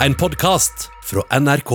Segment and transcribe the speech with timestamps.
[0.00, 1.70] En podkast fra NRK.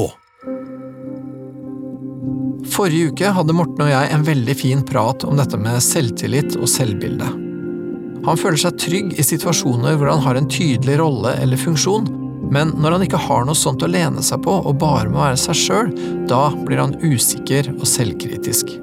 [2.71, 6.69] Forrige uke hadde Morten og jeg en veldig fin prat om dette med selvtillit og
[6.69, 7.31] selvbilde.
[8.27, 12.05] Han føler seg trygg i situasjoner hvor han har en tydelig rolle eller funksjon,
[12.53, 15.41] men når han ikke har noe sånt å lene seg på og bare må være
[15.41, 15.91] seg sjøl,
[16.29, 18.75] da blir han usikker og selvkritisk.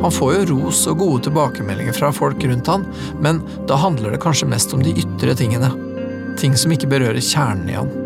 [0.00, 2.88] Han får jo ros og gode tilbakemeldinger fra folk rundt han,
[3.20, 5.74] men da handler det kanskje mest om de ytre tingene.
[6.40, 8.05] Ting som ikke berører kjernen i han.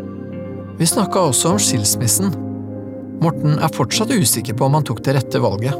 [0.80, 2.30] Vi snakka også om skilsmissen.
[3.20, 5.76] Morten er fortsatt usikker på om han tok det rette valget.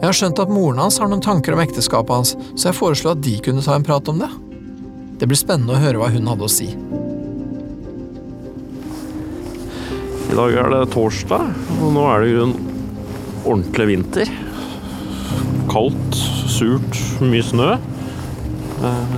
[0.00, 3.10] Jeg har skjønt at moren hans har noen tanker om ekteskapet hans, så jeg foreslo
[3.12, 4.30] at de kunne ta en prat om det.
[5.20, 6.70] Det blir spennende å høre hva hun hadde å si.
[10.32, 12.56] I dag er det torsdag, og nå er det grunn
[13.42, 14.32] ordentlig vinter.
[15.68, 16.16] Kaldt,
[16.56, 17.68] surt, mye snø.
[18.80, 19.14] Eh,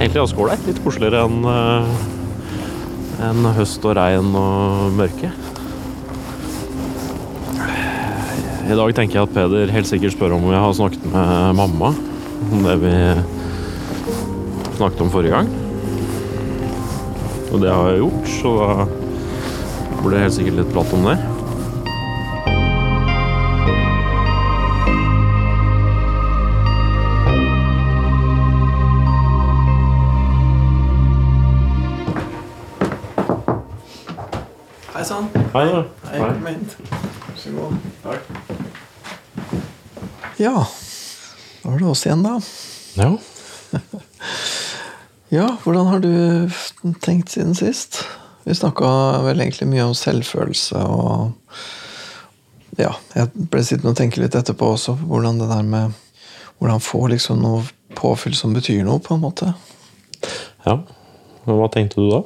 [0.00, 0.64] egentlig ganske ålreit.
[0.64, 1.92] Litt koseligere enn eh,
[3.22, 5.30] enn høst og regn og mørke.
[8.62, 11.92] I dag tenker jeg at Peder helt sikkert spør om jeg har snakket med mamma
[12.52, 12.94] om det vi
[14.78, 15.50] snakket om forrige gang.
[17.52, 21.18] Og det har jeg gjort, så da blir det helt sikkert litt prat om det.
[35.52, 35.66] Hei.
[36.08, 36.62] Hei, kom inn.
[37.26, 37.74] Vær så god.
[40.40, 40.54] Ja,
[41.62, 42.38] da var det oss igjen, da.
[42.96, 43.10] Ja.
[45.32, 46.10] Ja, hvordan har du
[47.00, 48.02] tenkt siden sist?
[48.44, 48.88] Vi snakka
[49.24, 51.54] vel egentlig mye om selvfølelse og
[52.76, 55.96] Ja, jeg ble sittende og tenke litt etterpå også, hvordan det der med
[56.60, 57.62] Hvordan få liksom noe
[57.96, 59.54] påfyll som betyr noe, på en måte.
[60.66, 60.76] ja.
[61.46, 62.20] Men hva tenkte du da?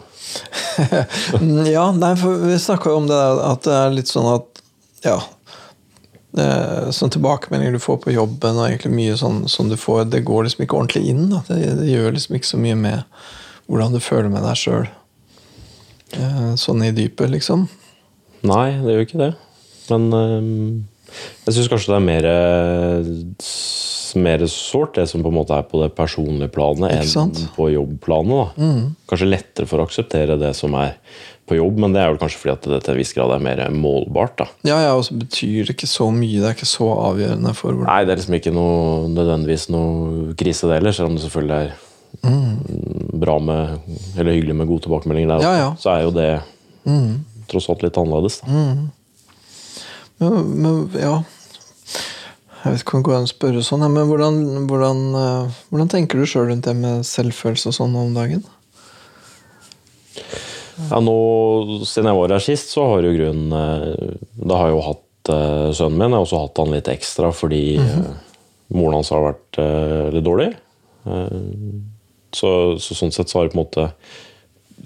[1.76, 4.62] ja, nei, for vi snakka jo om det der at det er litt sånn at
[5.06, 5.16] Ja.
[6.36, 10.20] Eh, sånn tilbakemeldinger du får på jobben, og egentlig mye sånn som du får Det
[10.28, 11.30] går liksom ikke ordentlig inn.
[11.32, 11.40] Da.
[11.48, 13.24] Det, det gjør liksom ikke så mye med
[13.70, 14.90] hvordan du føler med deg sjøl.
[16.16, 17.66] Eh, sånn i dypet, liksom.
[18.46, 19.32] Nei, det gjør ikke det.
[19.88, 20.84] Men øhm,
[21.46, 22.28] jeg syns kanskje det er mer
[24.20, 28.56] mer sårt, det som på en måte er på det personlige planet, enn på jobbplanet.
[28.58, 28.68] da.
[29.10, 30.96] Kanskje lettere for å akseptere det som er
[31.46, 33.42] på jobb, men det er vel kanskje fordi at det til en viss grad er
[33.42, 34.36] mer målbart.
[34.40, 34.48] da.
[34.66, 36.40] Ja, ja, og så betyr det ikke så mye.
[36.42, 40.34] Det er ikke så avgjørende for hvordan Nei, det er liksom ikke noe, nødvendigvis noe
[40.38, 41.74] krise det heller, selv om det selvfølgelig er
[43.22, 43.78] bra med,
[44.16, 45.46] eller hyggelig med gode tilbakemeldinger der.
[45.46, 45.70] Ja, ja.
[45.78, 46.30] Så er jo det
[47.50, 48.40] tross alt litt annerledes.
[48.42, 48.66] da.
[50.18, 51.16] men, men ja
[52.66, 55.90] Jeg vet ikke om det går an å spørre sånn, men hvordan, hvordan, eh, hvordan
[55.92, 58.42] tenker du sjøl rundt det med selvfølelse og sånn om dagen?
[60.90, 61.16] Ja, nå,
[61.88, 65.32] Siden jeg var her sist, så har jo grunnen eh, Da har jeg jo hatt
[65.32, 66.12] eh, sønnen min.
[66.12, 68.06] Jeg har også hatt han litt ekstra fordi eh,
[68.76, 69.60] moren hans har vært
[70.12, 70.48] litt dårlig.
[72.34, 72.48] Så,
[72.82, 73.84] så sånn sett så har på en måte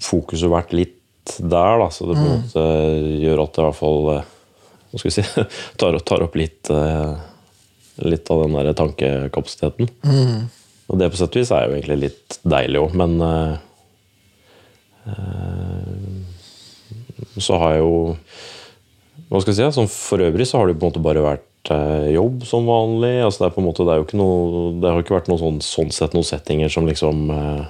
[0.05, 1.87] fokuset vært litt der, da.
[1.89, 2.65] Så det på en måte
[3.23, 5.25] gjør at det i hvert fall Hva skal vi si
[5.81, 6.69] tar, tar opp litt,
[7.99, 9.89] litt av den der tankekapasiteten.
[10.91, 13.55] Og det på sett og vis er jo egentlig litt deilig òg, men uh,
[17.39, 17.93] så har jeg jo
[19.31, 19.77] Hva skal jeg si?
[19.77, 23.21] Sånn for øvrig så har det på en måte bare vært uh, jobb som vanlig.
[23.23, 25.31] altså Det er på en måte, det er jo ikke noe Det har ikke vært
[25.31, 27.63] noe sånn, sånn sett noen settinger som liksom uh,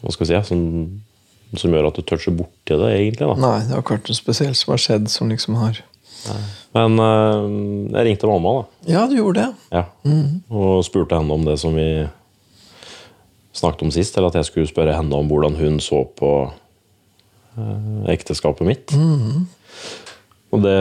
[0.00, 0.54] Hva skal jeg si?
[0.54, 3.26] Som, som gjør at du toucher borti det, egentlig.
[3.26, 3.36] da.
[3.36, 5.84] Nei, det har ikke vært noe spesielt som har skjedd som liksom har
[6.76, 7.46] Men uh,
[7.96, 8.92] jeg ringte mamma, da.
[8.92, 9.68] Ja, du gjorde det.
[9.74, 9.84] Ja.
[10.52, 12.06] Og spurte henne om det som vi
[13.56, 14.16] snakket om sist.
[14.16, 18.94] Eller at jeg skulle spørre henne om hvordan hun så på uh, ekteskapet mitt.
[20.50, 20.78] Og det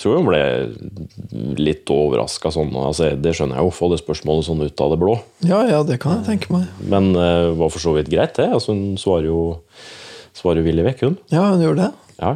[0.00, 2.70] tror jeg hun ble litt overraska sånn.
[2.80, 5.18] Altså, det skjønner jeg jo, få det spørsmålet sånn ut av det blå.
[5.44, 6.70] Ja, ja, det kan jeg tenke meg.
[6.80, 8.48] Men det var for så vidt greit, det.
[8.56, 9.42] Altså, hun svarer jo
[10.36, 11.18] svarer villig vekk, hun.
[11.32, 12.01] Ja, hun gjorde det.
[12.18, 12.34] Ja.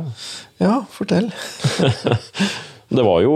[0.63, 1.31] Ja, fortell.
[2.87, 3.33] Det var jo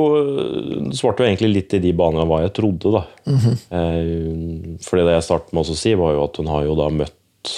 [0.94, 3.00] svarte jo egentlig litt i de banene hva jeg trodde, da.
[3.26, 6.86] eh, fordi det jeg startet med å si, var jo at hun har jo da
[6.94, 7.54] møtt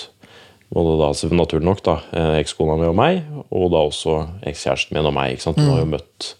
[0.72, 3.20] både da, naturlig nok, da, eh, ekskona mi og meg,
[3.52, 4.14] og da også
[4.48, 5.34] ekskjæresten min og meg.
[5.34, 5.60] ikke sant?
[5.60, 6.30] Hun har jo møtt,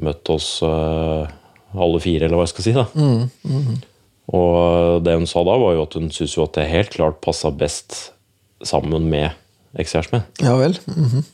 [0.00, 1.28] møtt oss eh,
[1.76, 2.76] alle fire, eller hva jeg skal si.
[2.80, 2.86] da.
[4.32, 7.20] Og det hun sa da, var jo at hun syntes jo at det helt klart
[7.20, 8.14] passa best
[8.64, 9.36] sammen med
[9.76, 10.28] ekskjæresten min.
[10.40, 10.80] Ja vel.
[10.88, 11.26] Mhm.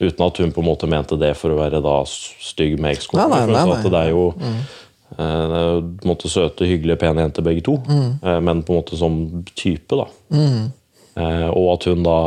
[0.00, 3.28] Uten at hun på en måte mente det for å være da stygg med ekskona.
[3.30, 4.56] Nei, nei, nei, nei, Det er jo eh,
[5.18, 7.76] på en måte søte, hyggelige, pene jenter begge to.
[7.86, 8.08] Mm.
[8.22, 10.08] Eh, Men på en måte som type, da.
[11.14, 12.18] Eh, og at hun da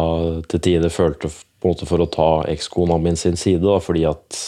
[0.48, 4.06] til tider følte på en måte for å ta ekskona min sin side, da, fordi
[4.08, 4.42] at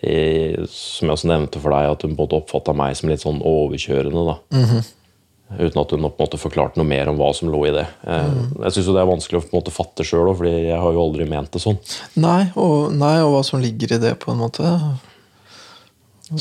[0.00, 3.10] jeg, Som jeg også nevnte for deg, at hun på en måte oppfatta meg som
[3.10, 4.22] litt sånn overkjørende.
[4.30, 4.38] da.
[5.58, 7.86] Uten at hun på en måte forklarte noe mer om hva som lå i det.
[8.06, 8.28] Eh,
[8.64, 10.92] Jeg syns det er vanskelig å på en måte fatte sjøl òg, fordi jeg har
[10.96, 11.78] jo aldri ment det sånn.
[12.16, 14.62] Nei og, nei, og hva som ligger i det, på en måte.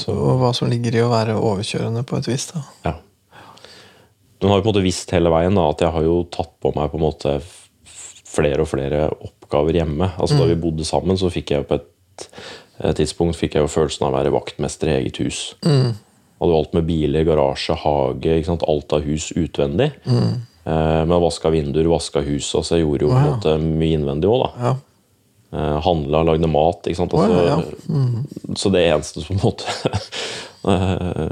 [0.08, 2.48] Og hva som ligger i å være overkjørende, på et vis.
[2.54, 2.64] da.
[2.88, 2.94] Ja.
[4.42, 6.54] Hun har jo på en måte visst hele veien da, at jeg har jo tatt
[6.64, 7.36] på meg på en måte
[8.34, 10.10] flere og flere oppgaver hjemme.
[10.18, 12.26] Altså Da vi bodde sammen, så fikk jeg jo på et,
[12.84, 15.44] et tidspunkt fikk jeg jo følelsen av å være vaktmester i eget hus.
[16.44, 18.34] Hadde jo alt med biler, garasje, hage,
[18.68, 19.94] alt av hus utvendig.
[20.04, 22.58] Eh, men vaska vinduer, vaska huset.
[22.60, 24.44] Altså jeg gjorde jo på en måte mye innvendig òg.
[24.60, 24.74] Ja.
[25.54, 26.88] Eh, handla, lagde mat.
[26.88, 27.16] ikke sant?
[27.16, 28.56] Altså, Altså, ja, ja.
[28.60, 29.66] Så det eneste som på en måte
[30.74, 31.28] eh,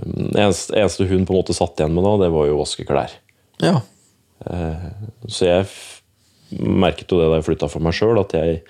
[0.45, 2.87] eneste, eneste hun på en måte satt igjen med da, det var jo å vaske
[2.87, 3.17] klær.
[3.63, 3.81] ja.
[5.29, 5.67] Så jeg
[6.57, 8.63] merket jo det da jeg flytta for meg sjøl, at jeg,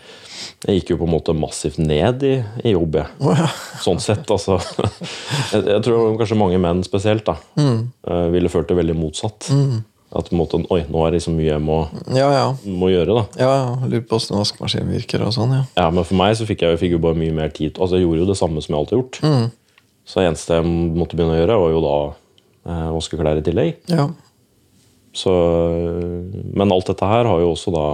[0.66, 3.00] jeg gikk jo på en måte massivt ned i, i jobb.
[3.02, 3.14] jeg.
[3.22, 3.48] Oh, ja.
[3.84, 4.60] Sånn sett, altså.
[5.52, 7.80] Jeg, jeg tror kanskje mange menn spesielt da, mm.
[8.32, 9.50] ville følt det veldig motsatt.
[10.12, 11.78] At på en måte, oi, nå er det så mye jeg må,
[12.12, 12.48] ja, ja.
[12.68, 13.16] må gjøre.
[13.16, 13.24] da.
[13.40, 13.76] Ja, ja.
[13.88, 15.62] Lurer på åssen vaskemaskinen virker og sånn, ja.
[15.80, 17.80] Ja, Men for meg så fikk jeg, jeg fikk jo bare mye mer tid.
[17.80, 19.54] Altså Jeg gjorde jo det samme som jeg alltid har gjort.
[20.04, 20.68] Så det eneste jeg
[21.00, 21.96] måtte begynne å gjøre, var jo da
[22.74, 23.80] eh, vaske klær i tillegg.
[23.92, 24.10] Ja.
[25.16, 25.32] Så,
[26.60, 27.86] men alt dette her har jo også da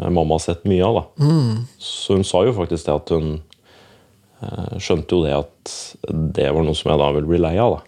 [0.00, 0.98] eh, har sett mye av.
[1.00, 1.28] da.
[1.78, 3.30] Så hun sa jo faktisk det at hun
[4.42, 5.76] eh, skjønte jo det at
[6.10, 7.78] det var noe som jeg da ville bli lei av.
[7.78, 7.86] da.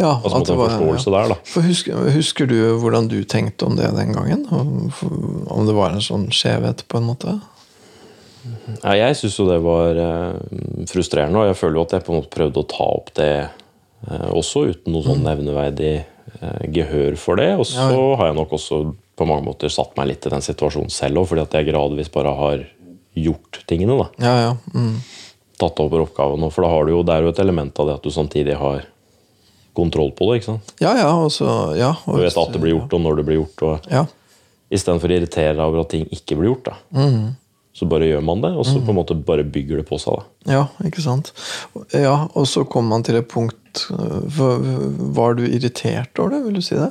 [0.00, 1.38] ja Altså måtte en forståelse der, da.
[1.52, 4.46] For husker, husker du hvordan du tenkte om det den gangen?
[4.50, 4.92] Om,
[5.46, 7.38] om det var en sånn skjevhet, på en måte?
[8.82, 12.12] Ja, jeg syns jo det var eh, frustrerende, og jeg føler jo at jeg på
[12.14, 17.18] en måte prøvde å ta opp det eh, også, uten noe sånn nevneverdig eh, gehør
[17.20, 17.52] for det.
[17.60, 18.80] Og så Ja, har jeg nok også
[19.16, 22.08] på mange måter satt meg litt i den situasjonen selv òg, fordi at jeg gradvis
[22.12, 22.62] bare har
[23.14, 23.98] gjort tingene.
[23.98, 24.08] da.
[24.24, 24.54] Ja, ja.
[24.74, 24.96] Mm.
[25.60, 27.98] Tatt over oppgaven, for da har du jo, det er jo et element av det
[28.00, 28.86] at du samtidig har
[29.76, 30.40] kontroll på det.
[30.40, 30.72] ikke sant?
[30.80, 31.46] Ja, ja, også,
[31.78, 33.62] ja, og Du vet at det blir gjort, og når det blir gjort.
[33.68, 34.06] og Ja.
[34.72, 36.74] Istedenfor å irritere deg over at ting ikke blir gjort, da.
[37.76, 40.16] så bare gjør man det, og så på en måte bare bygger det på seg.
[40.16, 40.52] da.
[40.52, 41.32] ja, ikke sant.
[41.92, 44.24] Ja, og så kom man til et punkt øh,
[45.16, 46.90] Var du irritert over det, vil du si det?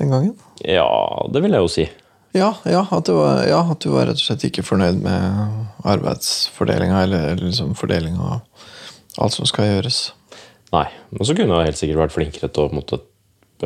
[0.00, 0.32] Den gangen?
[0.64, 0.88] Ja,
[1.28, 1.84] det vil jeg jo si.
[2.32, 5.84] Ja, ja, at du var, ja, at du var rett og slett ikke fornøyd med
[5.90, 8.66] arbeidsfordelinga, eller, eller liksom fordelinga av
[9.20, 9.98] alt som skal gjøres.
[10.70, 13.00] Nei, men så kunne jeg helt sikkert vært flinkere til å måtte,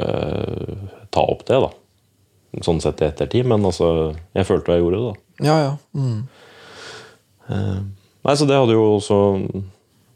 [0.01, 1.71] eh, ta opp det, da.
[2.65, 5.47] Sånn sett i ettertid, men altså, jeg følte jeg gjorde det, da.
[5.51, 5.73] Ja, ja.
[5.95, 6.27] Mm.
[8.25, 9.19] Nei, så det hadde jo også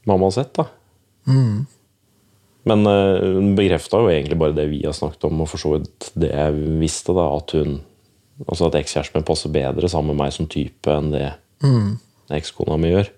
[0.08, 0.64] mamma sett, da.
[1.28, 1.66] Mm.
[2.68, 5.74] Men eh, hun bekrefta jo egentlig bare det vi har snakket om, og for så
[5.76, 7.78] vidt det jeg visste, da, at hun
[8.46, 11.96] Altså at ekskjæresten min passer bedre sammen med meg som type enn det Mm.
[12.30, 13.08] ekskona mi gjør.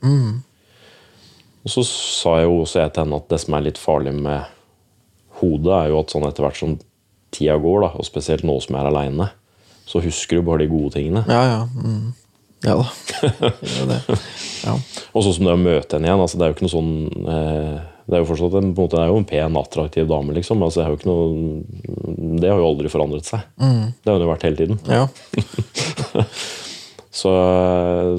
[1.61, 4.15] Og så sa jeg jo også jeg til henne at det som er litt farlig
[4.17, 4.47] med
[5.43, 6.79] hodet, er jo at sånn etter hvert som
[7.37, 9.29] tida går, da, og spesielt nå som jeg er aleine,
[9.85, 11.27] så husker du bare de gode tingene.
[11.29, 11.61] Ja, ja.
[11.77, 12.15] Mm.
[12.65, 12.89] Ja da.
[13.75, 14.01] Gjør det.
[14.65, 14.75] Ja.
[15.13, 16.21] Og sånn som det å møte henne igjen.
[16.25, 17.79] altså Det er jo ikke noe sånn eh,
[18.11, 20.35] Det er jo fortsatt en, på en, måte, det er jo en pen, attraktiv dame,
[20.35, 20.65] liksom.
[20.67, 23.45] altså Det jo ikke noe Det har jo aldri forandret seg.
[23.61, 24.81] Det har jo vært hele tiden.
[24.91, 25.07] ja.
[27.11, 27.31] Så,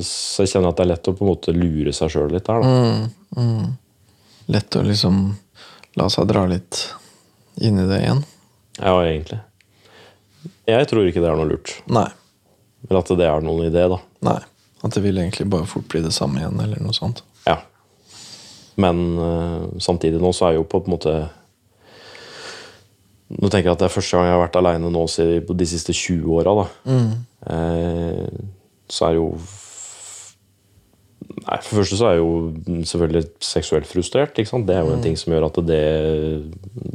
[0.03, 2.43] så jeg kjenner at det er lett å på en måte lure seg sjøl litt
[2.49, 2.59] der.
[2.59, 3.45] da.
[4.51, 5.21] Lett å liksom
[5.95, 6.81] la seg dra litt
[7.63, 8.19] inn i det igjen.
[8.81, 9.39] Ja, egentlig.
[10.67, 11.73] Jeg tror ikke det er noe lurt.
[11.91, 12.09] Nei.
[12.83, 13.99] Men at det er noen idé, da.
[14.27, 14.39] Nei.
[14.81, 17.23] At det vil egentlig bare fort bli det samme igjen, eller noe sånt.
[18.79, 21.15] Men uh, samtidig nå så er jo på en måte
[23.31, 25.01] Nå tenker jeg at det er første gang jeg har vært aleine nå
[25.47, 26.65] på de siste 20 åra.
[26.83, 27.11] Mm.
[27.47, 28.27] Uh,
[28.91, 29.27] så er jo
[31.41, 34.35] Nei, For det første så er jeg jo selvfølgelig seksuelt frustrert.
[34.37, 34.67] ikke sant?
[34.67, 35.79] Det er jo en ting som gjør at det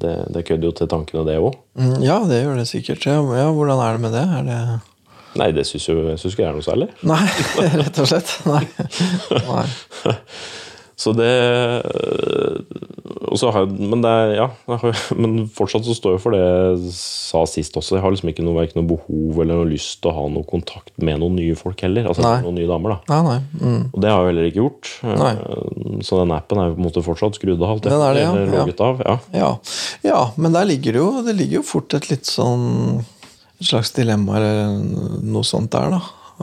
[0.03, 1.57] Det, det kødder jo til tankene, det òg.
[1.75, 3.07] Mm, Ja, det gjør det sikkert.
[3.09, 4.27] Ja, ja, hvordan er det med det?
[4.37, 4.61] Er det
[5.37, 6.89] Nei, det syns jo- jeg syns ikke det er noe særlig.
[7.05, 7.25] Nei,
[7.83, 8.31] rett og slett.
[8.49, 8.65] Nei.
[9.57, 9.67] Nei.
[10.97, 11.29] Så det
[13.37, 14.47] så har Men det ja,
[15.21, 17.97] men fortsatt så står jeg for det jeg sa sist også.
[17.99, 20.93] Jeg har liksom ikke noe, noe behov eller noe lyst til å ha noe kontakt
[21.03, 22.09] med noen nye folk heller.
[22.09, 22.39] Altså Nei.
[22.47, 22.99] noen nye damer da.
[23.13, 23.37] Nei, nei.
[23.61, 23.83] Mm.
[23.91, 24.93] Og det har jeg heller ikke gjort.
[25.11, 25.33] Nei.
[25.37, 27.77] Eh, Så den appen er jo på en måte fortsatt skrudd av.
[27.83, 28.33] Er det, ja.
[28.33, 28.65] eller Ja.
[28.87, 29.05] av.
[29.35, 29.51] Ja.
[30.07, 30.23] Ja.
[30.37, 33.03] men der ligger det jo Det ligger jo fort et litt sånn
[33.61, 36.01] Et slags dilemma eller noe sånt der, da.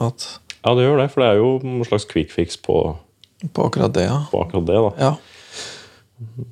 [0.08, 0.24] At,
[0.64, 1.10] ja, det gjør det.
[1.12, 2.96] For det er jo en slags quick fix på,
[3.52, 4.24] på akkurat det, ja.
[4.30, 4.80] på akkurat det.
[4.86, 4.92] da.
[4.98, 5.14] Ja.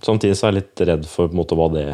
[0.02, 1.86] Samtidig så er jeg litt redd for måte hva det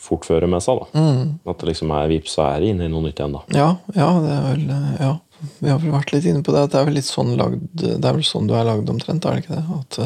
[0.00, 0.80] fort fører med seg.
[0.80, 1.04] da.
[1.50, 3.36] At det liksom er vips, så er det inne i noe nytt igjen.
[3.36, 3.42] da.
[3.54, 5.16] Ja, ja, det er vel Ja.
[5.58, 6.66] Vi har vel vært litt inne på det.
[6.66, 9.24] at Det er vel litt sånn lagd Det er vel sånn du er lagd omtrent,
[9.24, 9.78] er det ikke det?
[9.78, 9.98] At,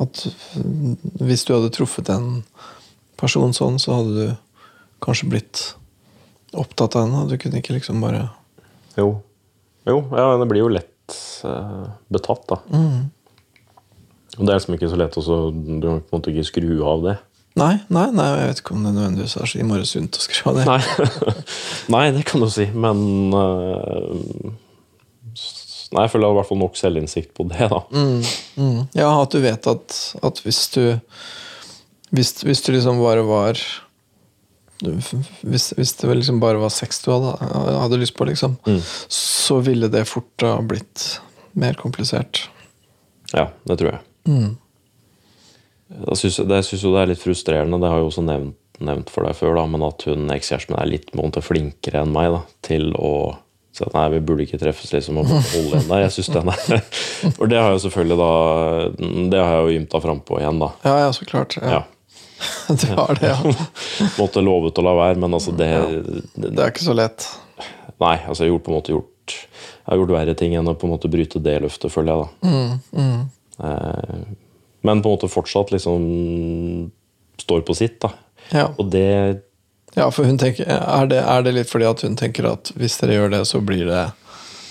[0.00, 0.22] at
[1.20, 2.44] hvis du hadde truffet en
[3.20, 4.32] person sånn, så hadde du
[5.04, 5.62] kanskje blitt
[6.56, 7.26] opptatt av henne.
[7.28, 8.30] Du kunne ikke liksom bare
[8.96, 9.20] Jo,
[9.88, 10.91] jo ja, det blir jo lett
[12.12, 12.60] betatt, da.
[14.38, 16.70] Og det er liksom ikke så lett også, Du kan på en måte ikke skru
[16.88, 17.18] av det.
[17.60, 20.52] Nei, nei, nei, jeg vet ikke om det nødvendigvis er så innmari sunt å skru
[20.52, 20.64] av det.
[20.70, 21.34] Nei.
[21.94, 23.02] Nei, det kan du si, men
[23.36, 24.16] uh,
[25.92, 27.82] Nei, jeg føler jeg har i hvert fall nok selvinnsikt på det, da.
[27.92, 28.78] Mm.
[28.96, 30.84] Ja, at du vet at, at hvis du
[32.12, 33.60] hvis, hvis du liksom bare var
[34.82, 37.36] hvis, hvis det liksom bare var sex du hadde,
[37.78, 38.56] hadde lyst på, liksom,
[39.12, 41.20] så ville det fort ha blitt
[41.58, 42.48] mer komplisert.
[43.32, 44.02] Ja, det tror jeg.
[45.92, 49.28] Det, jeg syns jo det er litt frustrerende, det har jeg også nevnt, nevnt for
[49.28, 52.90] deg før, da, men at hun ekskjæresten er litt måte, flinkere enn meg da, til
[52.98, 53.12] å
[53.72, 56.02] si at nei, vi burde ikke treffes, liksom, og holde igjen der.
[56.04, 56.82] Jeg synes den er
[57.38, 58.32] For det har jeg selvfølgelig da
[59.32, 60.68] Det har jeg jo ymta frampå igjen, da.
[60.84, 61.56] Ja, ja, så klart.
[61.60, 61.78] Ja.
[61.78, 61.82] Ja.
[62.82, 63.54] Du har det, ja.
[64.20, 65.70] Måtte lovet å la være, men altså det,
[66.34, 67.26] det Det er ikke så lett.
[68.02, 70.70] Nei, altså jeg har gjort på en måte gjort Jeg har gjort verre ting enn
[70.70, 73.06] å på en måte bryte det løftet, føler jeg, da.
[73.62, 74.24] Eh,
[74.82, 76.90] men på en måte fortsatt liksom
[77.42, 78.12] står på sitt, da.
[78.50, 78.68] Ja.
[78.76, 79.42] Og det
[79.94, 82.98] Ja, for hun tenker, er det, er det litt fordi at hun tenker at hvis
[83.02, 84.04] dere gjør det, så blir det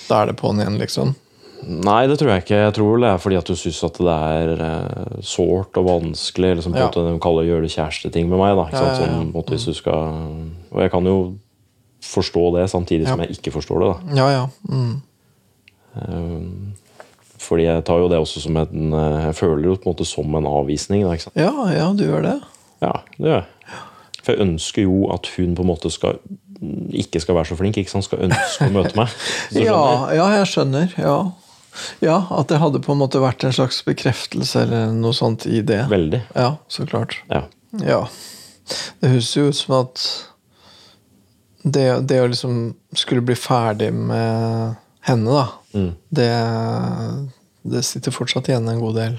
[0.10, 1.14] Da er det på'n igjen, liksom?
[1.62, 2.58] Nei, det tror jeg ikke.
[2.64, 6.56] Jeg tror det er fordi at du syns at det er uh, sårt og vanskelig.
[6.58, 6.86] Liksom, på Ja.
[6.90, 8.52] måte, de kaller gjøre det kjæresteting med meg.
[8.58, 8.98] Da, ikke sant?
[8.98, 9.10] ja, ja.
[9.14, 10.00] Sånn, måte, hvis du skal,
[10.72, 11.18] og jeg kan jo
[12.02, 13.88] forstå det, samtidig som jeg ikke forstår det.
[13.92, 13.98] Da.
[14.18, 14.46] Ja, ja.
[14.72, 14.96] Mm.
[17.42, 19.94] Fordi jeg tar jo det også som en eh, Jeg føler det jo på en
[19.94, 21.04] måte som en avvisning.
[21.04, 21.16] Da?
[21.36, 22.38] Ja, ja, du gjør det.
[22.82, 23.46] Ja, det gjør jeg.
[24.22, 26.14] For jeg ønsker jo at hun på en måte skal
[26.94, 27.78] ikke skal være så flink.
[27.82, 28.06] Ikke sant?
[28.06, 29.08] Skal ønske å møte meg.
[29.66, 29.82] Ja,
[30.14, 30.88] ja, jeg skjønner.
[31.02, 31.16] Ja.
[32.04, 35.62] Ja, at det hadde på en måte vært en slags bekreftelse eller noe sånt i
[35.66, 35.86] det.
[35.92, 36.22] Veldig.
[36.36, 37.20] Ja, så klart.
[37.32, 37.46] Ja.
[37.80, 38.02] Ja.
[39.02, 40.04] Det høres jo ut som at
[41.64, 44.76] det, det å liksom skulle bli ferdig med
[45.08, 45.94] henne, da, Mm.
[46.12, 46.28] det,
[47.64, 49.14] det sitter fortsatt igjen en god del.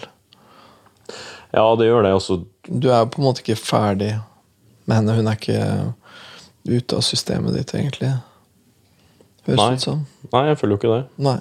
[1.53, 2.11] ja, det gjør det.
[2.19, 2.37] Også,
[2.69, 4.11] Du er på en måte ikke ferdig
[4.87, 5.15] med henne.
[5.17, 5.95] Hun er ikke
[6.69, 8.13] ute av systemet ditt, egentlig.
[9.47, 9.73] Høres Nei.
[9.75, 10.05] ut som.
[10.33, 11.03] nei, jeg føler jo ikke det.
[11.25, 11.39] Nei.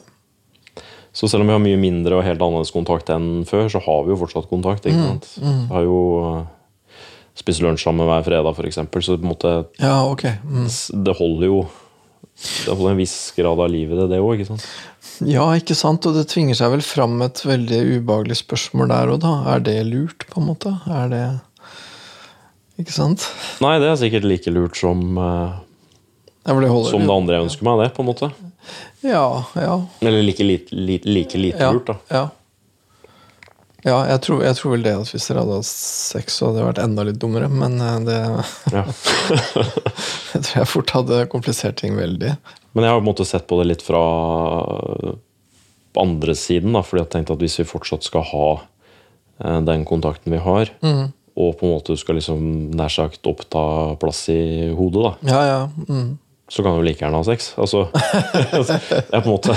[1.14, 4.06] Så selv om vi har mye mindre og helt annerledes kontakt enn før, så har
[4.08, 4.86] vi jo fortsatt kontakt.
[4.88, 5.28] ikke sant?
[5.42, 6.96] Vi har jo eh,
[7.42, 8.80] spist lunsj sammen hver fredag, f.eks.
[8.80, 10.38] Så på en måte, Ja, okay.
[10.46, 10.70] Mm.
[11.04, 11.62] det holder jo
[12.42, 14.40] Det holder en viss grad av livet i det, det òg.
[15.30, 16.06] Ja, ikke sant?
[16.10, 19.34] Og det tvinger seg vel fram et veldig ubehagelig spørsmål der og da.
[19.54, 20.72] Er det lurt, på en måte?
[20.90, 21.26] Er det
[22.82, 23.28] Ikke sant?
[23.62, 25.60] Nei, det er sikkert like lurt som, uh,
[26.48, 27.92] det som det andre jeg ønsker meg, det.
[27.94, 28.32] på en måte.
[29.02, 29.76] Ja, ja.
[30.00, 31.96] Eller like lite, like, like lite Ja, lurt, da.
[32.08, 32.24] ja.
[33.84, 36.62] ja jeg, tror, jeg tror vel det at hvis dere hadde hatt sex, så hadde
[36.62, 37.50] det vært enda litt dummere.
[37.50, 38.20] Men eh, det
[38.76, 38.86] Ja.
[40.34, 42.36] jeg tror jeg fort hadde komplisert ting veldig.
[42.72, 44.02] Men jeg har på en måte sett på det litt fra
[46.00, 48.46] andre siden, da, fordi jeg har tenkt at hvis vi fortsatt skal ha
[49.44, 50.72] eh, den kontakten vi har,
[51.42, 52.46] og på en måte skal liksom
[52.78, 53.64] nær sagt oppta
[54.00, 55.62] plass i hodet, da, Ja, ja.
[55.90, 56.14] Mm.
[56.52, 57.54] Så kan du like gjerne ha sex.
[57.62, 59.56] Altså, det er på en måte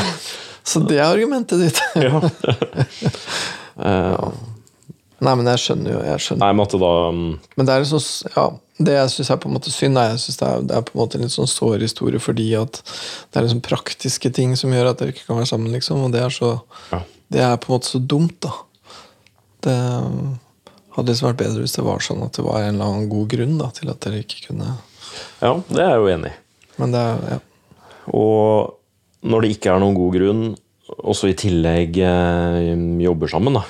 [0.65, 1.83] Så det er argumentet ditt.
[2.07, 2.23] ja.
[3.75, 4.29] Eh,
[5.25, 6.01] Nei, men jeg skjønner jo.
[6.07, 6.45] Jeg skjønner.
[6.45, 7.23] Nei, men at det da um...
[7.59, 8.45] Men det er liksom, ja,
[8.87, 10.85] det jeg syns er på en måte synd, er, jeg synes det, er, det er
[10.87, 14.55] på en måte en litt sånn sår historie fordi at det er liksom praktiske ting
[14.61, 16.05] som gjør at dere ikke kan være sammen, liksom.
[16.07, 16.53] Og det er så
[16.93, 17.03] Ja.
[17.35, 18.53] Det er på en måte så dumt, da.
[19.65, 19.77] Det
[20.95, 23.31] hadde liksom vært bedre hvis det var sånn at det var en eller annen god
[23.33, 24.77] grunn da, til at dere ikke kunne
[25.43, 26.39] Ja, det er jeg jo enig i.
[26.79, 27.39] Men det ja.
[28.13, 28.75] Og
[29.25, 30.43] når det ikke er noen god grunn,
[31.01, 32.73] og så i tillegg eh,
[33.05, 33.65] jobber sammen, da,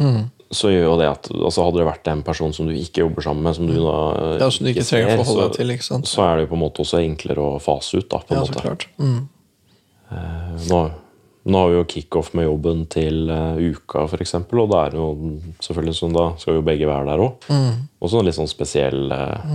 [0.00, 0.30] Mm.
[0.50, 3.20] så gjør jo det at altså Hadde det vært en person som du ikke jobber
[3.26, 6.00] sammen med, som du da eh, Ja, som du ikke å ser, så- til, ikke?
[6.08, 8.18] Så er det jo på en måte også enklere å fase ut, da.
[8.24, 8.62] på en ja, så måte.
[8.64, 8.86] klart.
[8.98, 9.28] Mm.
[10.10, 10.80] Eh, Nå,
[11.52, 14.98] nå har vi jo kickoff med jobben til uh, uka, f.eks., og da er det
[15.00, 17.46] jo selvfølgelig sånn, da skal vi jo begge være der òg.
[17.48, 17.76] Mm.
[18.00, 19.52] Også en litt sånn spesiell eh,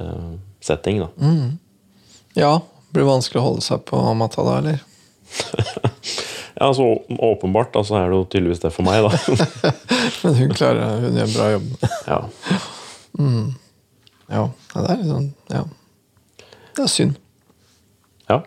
[0.00, 0.28] eh,
[0.60, 1.08] setting, da.
[2.36, 2.42] Mm.
[2.42, 2.60] Ja,
[2.92, 4.82] blir det vanskelig å holde seg på matta da, eller?
[6.56, 9.10] Ja, så åpenbart, da, så er det jo tydeligvis det for meg, da.
[10.24, 11.66] Men hun klarer Hun gjør en bra jobb.
[12.12, 12.20] ja.
[14.26, 15.60] Ja, ja, det er litt sånn Ja.
[16.76, 17.18] Det er synd.
[18.30, 18.40] Ja.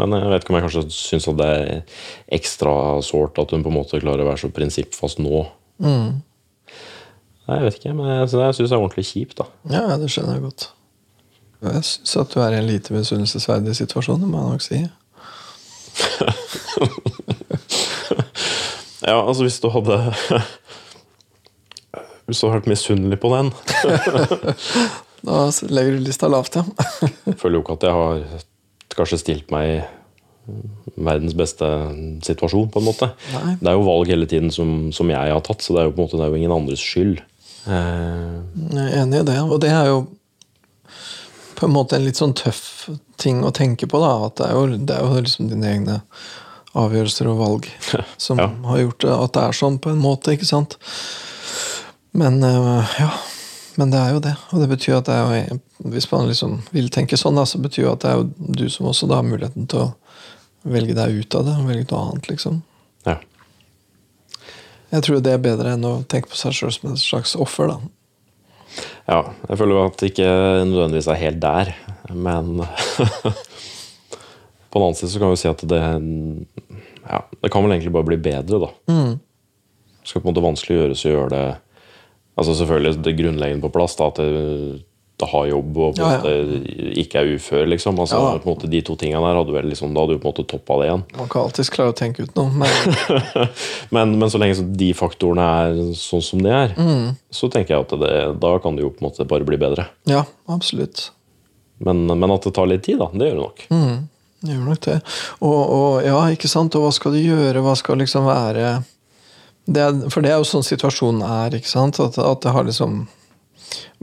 [0.00, 2.00] Men jeg vet ikke om jeg kanskje syns at det er
[2.38, 2.72] ekstra
[3.04, 5.44] sårt at hun på en måte klarer å være så prinsippfast nå.
[5.84, 9.48] Nei, jeg vet ikke, men jeg, jeg syns det er ordentlig kjipt, da.
[9.72, 10.70] Ja, det skjønner jeg godt.
[11.62, 14.78] Jeg syns at du er i en lite misunnelsesverdig situasjon, det må jeg nok si.
[19.08, 19.96] Ja, altså hvis du hadde
[22.26, 23.52] Hvis du hadde vært misunnelig på den
[25.28, 25.38] Da
[25.72, 26.62] legger du lista lavt, ja.
[27.40, 28.20] Føler jo ikke at jeg har
[28.94, 29.78] kanskje stilt meg i
[30.96, 31.66] verdens beste
[32.24, 33.08] situasjon, på en måte.
[33.34, 33.56] Nei.
[33.60, 35.94] Det er jo valg hele tiden som, som jeg har tatt, så det er jo
[35.96, 37.18] på en måte ingen andres skyld.
[37.66, 38.38] Eh,
[38.70, 39.36] Jeg er enig i det.
[39.42, 39.98] Og det er jo
[41.58, 42.88] på en måte en litt sånn tøff
[43.18, 44.12] ting å tenke på, da.
[44.28, 45.96] At det er jo, det er jo liksom dine egne
[46.78, 47.66] avgjørelser og valg
[48.20, 48.46] som Ja.
[48.70, 50.36] har gjort det, at det er sånn, på en måte.
[50.36, 50.76] ikke sant?
[52.14, 53.10] Men eh, ja.
[53.78, 54.32] Men det er jo det.
[54.50, 55.58] Og det betyr at det er jo
[55.94, 58.64] Hvis man liksom vil tenke sånn, da, så betyr jo at det er jo du
[58.74, 59.92] som også da har muligheten til å
[60.66, 62.62] velge deg ut av det, og velge noe annet, liksom.
[63.06, 63.14] ja.
[64.90, 67.68] Jeg tror det er bedre enn å tenke på seg sjøl som et slags offer,
[67.70, 67.76] da.
[69.08, 69.20] Ja.
[69.48, 70.28] Jeg føler jo at det ikke
[70.68, 71.72] nødvendigvis er helt der,
[72.12, 72.58] men
[74.68, 75.80] På den annen side så kan vi si at det
[77.08, 78.70] Ja, det kan vel egentlig bare bli bedre, da.
[78.88, 81.46] Det skal på en måte vanskelig gjøres å gjøre det
[82.38, 84.84] Altså selvfølgelig det grunnleggende på plass, da, at det,
[85.18, 86.32] det ha jobb og Ja, ja.
[87.02, 87.98] ikke er ufør, liksom.
[87.98, 88.38] Altså, Ja.
[88.38, 90.32] på en måte De to tingene der hadde vel liksom, da hadde du på en
[90.34, 91.04] måte toppa det igjen.
[91.18, 93.48] Man kan alltids klare å tenke ut noe, men
[93.94, 97.16] Men, men så lenge så de faktorene er sånn som de er, Mm.
[97.30, 99.86] så tenker jeg at det, da kan det jo på en måte bare bli bedre.
[100.06, 101.10] ja, absolutt.
[101.80, 103.66] Men, men at det tar litt tid, da, det gjør det nok.
[103.70, 104.08] Mm,
[104.42, 104.96] det gjør nok det.
[105.40, 106.74] Og, og ja, ikke sant.
[106.74, 107.62] Og hva skal du gjøre?
[107.62, 108.82] Hva skal liksom være
[109.68, 112.00] det er, For det er jo sånn situasjonen er, ikke sant.
[112.02, 113.04] At, at det har liksom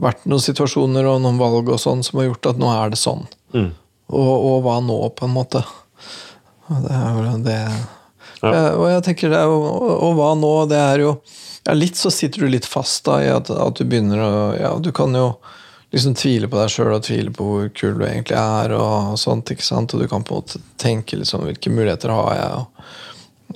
[0.02, 3.00] vært noen situasjoner og noen valg og sånn som har gjort at nå er det
[3.00, 3.26] sånn.
[3.54, 3.70] Mm.
[4.14, 5.64] Og, og hva nå, på en måte?
[6.68, 7.60] Det er jo det
[8.42, 8.50] Ja.
[8.52, 10.50] Ja, Og jeg tenker det er jo Og, og hva nå?
[10.68, 11.12] Det er jo
[11.64, 14.72] ja, Litt så sitter du litt fast da i at, at du begynner å Ja,
[14.82, 15.30] du kan jo
[15.94, 19.52] liksom tvile på deg sjøl og tvile på hvor kul du egentlig er, og sånt,
[19.54, 19.94] ikke sant?
[19.94, 22.90] Og du kan på en måte tenke liksom hvilke muligheter har jeg, og,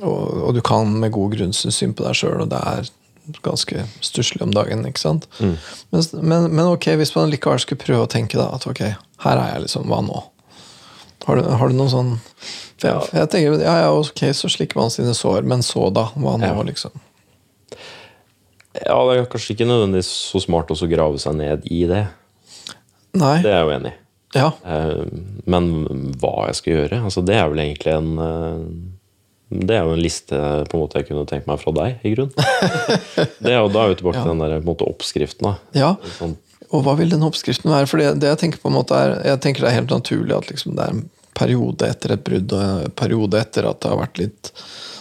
[0.01, 2.89] og, og du kan med god grunn synes synd på deg sjøl, og det er
[3.45, 5.27] ganske stusslig om dagen, ikke sant?
[5.41, 8.81] Men, men, men ok, hvis man likevel skulle prøve å tenke da, at ok,
[9.27, 10.23] her er jeg liksom, hva nå?
[11.27, 12.13] Har du, har du noen sånn
[12.81, 15.91] for jeg, for jeg tenker, ja, ja, ok, så slikker man sine sår, men så
[15.93, 16.07] da?
[16.17, 16.63] Hva nå, Ja.
[16.65, 16.95] liksom?
[18.87, 22.05] Ja, det er kanskje ikke nødvendigvis så smart å grave seg ned i det.
[23.19, 23.41] Nei.
[23.43, 23.97] Det er jeg jo enig i.
[24.39, 24.49] Ja.
[24.63, 25.01] Eh,
[25.51, 25.67] Men
[26.23, 28.61] hva jeg skal gjøre, altså det er vel egentlig en eh,
[29.51, 30.37] Det er jo en liste
[30.71, 32.31] på en måte jeg kunne tenkt meg fra deg, i grunn.
[33.43, 33.97] Det er jo, da er Ja.
[34.23, 35.49] til den der, måte, oppskriften.
[35.49, 35.55] da.
[35.75, 35.89] ja.
[36.19, 36.37] Sånn,
[36.71, 37.89] Og hva vil den oppskriften være?
[37.91, 40.37] For det, det jeg tenker på en måte er Jeg tenker det er helt naturlig
[40.37, 43.91] at liksom det er en periode etter et brudd og en periode etter at det
[43.91, 44.53] har vært litt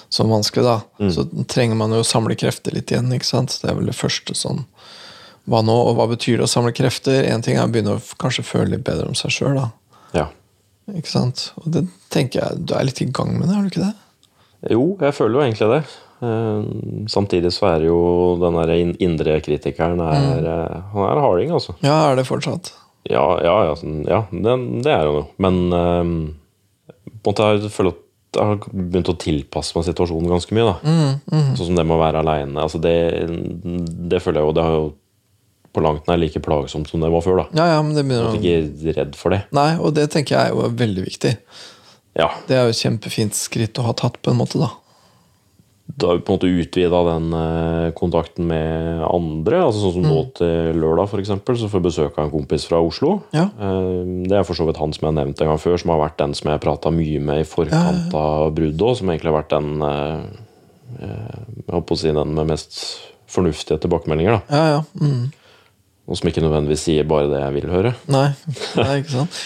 [0.09, 1.09] sånn vanskelig, da.
[1.13, 3.11] Så trenger man jo å samle krefter litt igjen.
[3.13, 3.59] ikke sant?
[3.61, 4.63] Det er vel det første sånn
[5.49, 7.21] Hva nå, og hva betyr det å samle krefter?
[7.29, 9.69] Én ting er å begynne å kanskje føle litt bedre om seg sjøl, da.
[10.17, 10.27] ja.
[10.89, 11.51] Ikke sant?
[11.61, 13.93] Og det tenker jeg Du er litt i gang med det, er du ikke det?
[14.67, 15.81] Jo, jeg føler jo egentlig det.
[16.19, 17.99] Eh, Samtidig så er jo
[18.41, 20.91] den der indre kritikeren er, mm.
[20.93, 21.77] Han er harding, altså.
[21.85, 22.73] Ja, er det fortsatt?
[23.09, 25.25] Ja, ja, ja, sånn, ja det, det er han jo.
[25.41, 26.13] Men um,
[27.23, 28.05] på en måte jeg føler at
[28.37, 30.67] jeg har begynt å tilpasse meg situasjonen ganske mye.
[30.67, 30.97] da.
[31.57, 32.59] Sånn som det med å være aleine.
[32.61, 32.93] Altså det,
[34.11, 34.83] det føler jeg jo Det har jo
[35.73, 37.41] på langt nær like plagsomt som det var før.
[37.41, 37.47] da.
[37.57, 39.43] Ja, ja, men det Jeg er ikke redd for det.
[39.55, 41.33] Nei, og det tenker jeg er jo veldig viktig.
[42.19, 44.69] Ja, Det er jo et kjempefint skritt å ha tatt, på en måte, da.
[45.99, 49.63] Da har vi på en måte utvida den eh, kontakten med andre.
[49.65, 52.67] altså Sånn som nå til lørdag, for eksempel, så får jeg besøk av en kompis
[52.69, 53.15] fra Oslo.
[53.33, 53.47] Ja.
[53.57, 55.89] Eh, Det er for så vidt han som jeg har nevnt en gang før, som
[55.95, 58.95] har vært den som jeg prata mye med i forkant av bruddet òg.
[59.01, 60.21] Som egentlig har vært den eh,
[60.99, 62.79] jeg holdt på å si den med mest
[63.29, 64.39] fornuftige tilbakemeldinger.
[64.39, 64.55] da.
[64.55, 64.83] Ja, ja.
[65.01, 65.27] Mm.
[66.09, 67.95] Og som ikke nødvendigvis sier bare det jeg vil høre.
[68.09, 68.29] Nei.
[68.75, 69.41] det er ikke sant?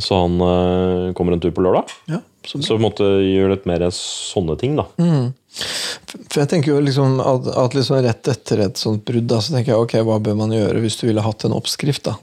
[0.00, 1.92] Så han uh, kommer en tur på lørdag.
[2.10, 2.62] Ja, så.
[2.62, 4.86] Så på en måte gjør litt mer sånne ting, da.
[6.30, 9.52] For jeg tenker jo liksom at, at liksom rett etter et sånt brudd, da, så
[9.52, 12.08] tenker jeg ok, hva bør man gjøre hvis du ville hatt en oppskrift?
[12.08, 12.16] da?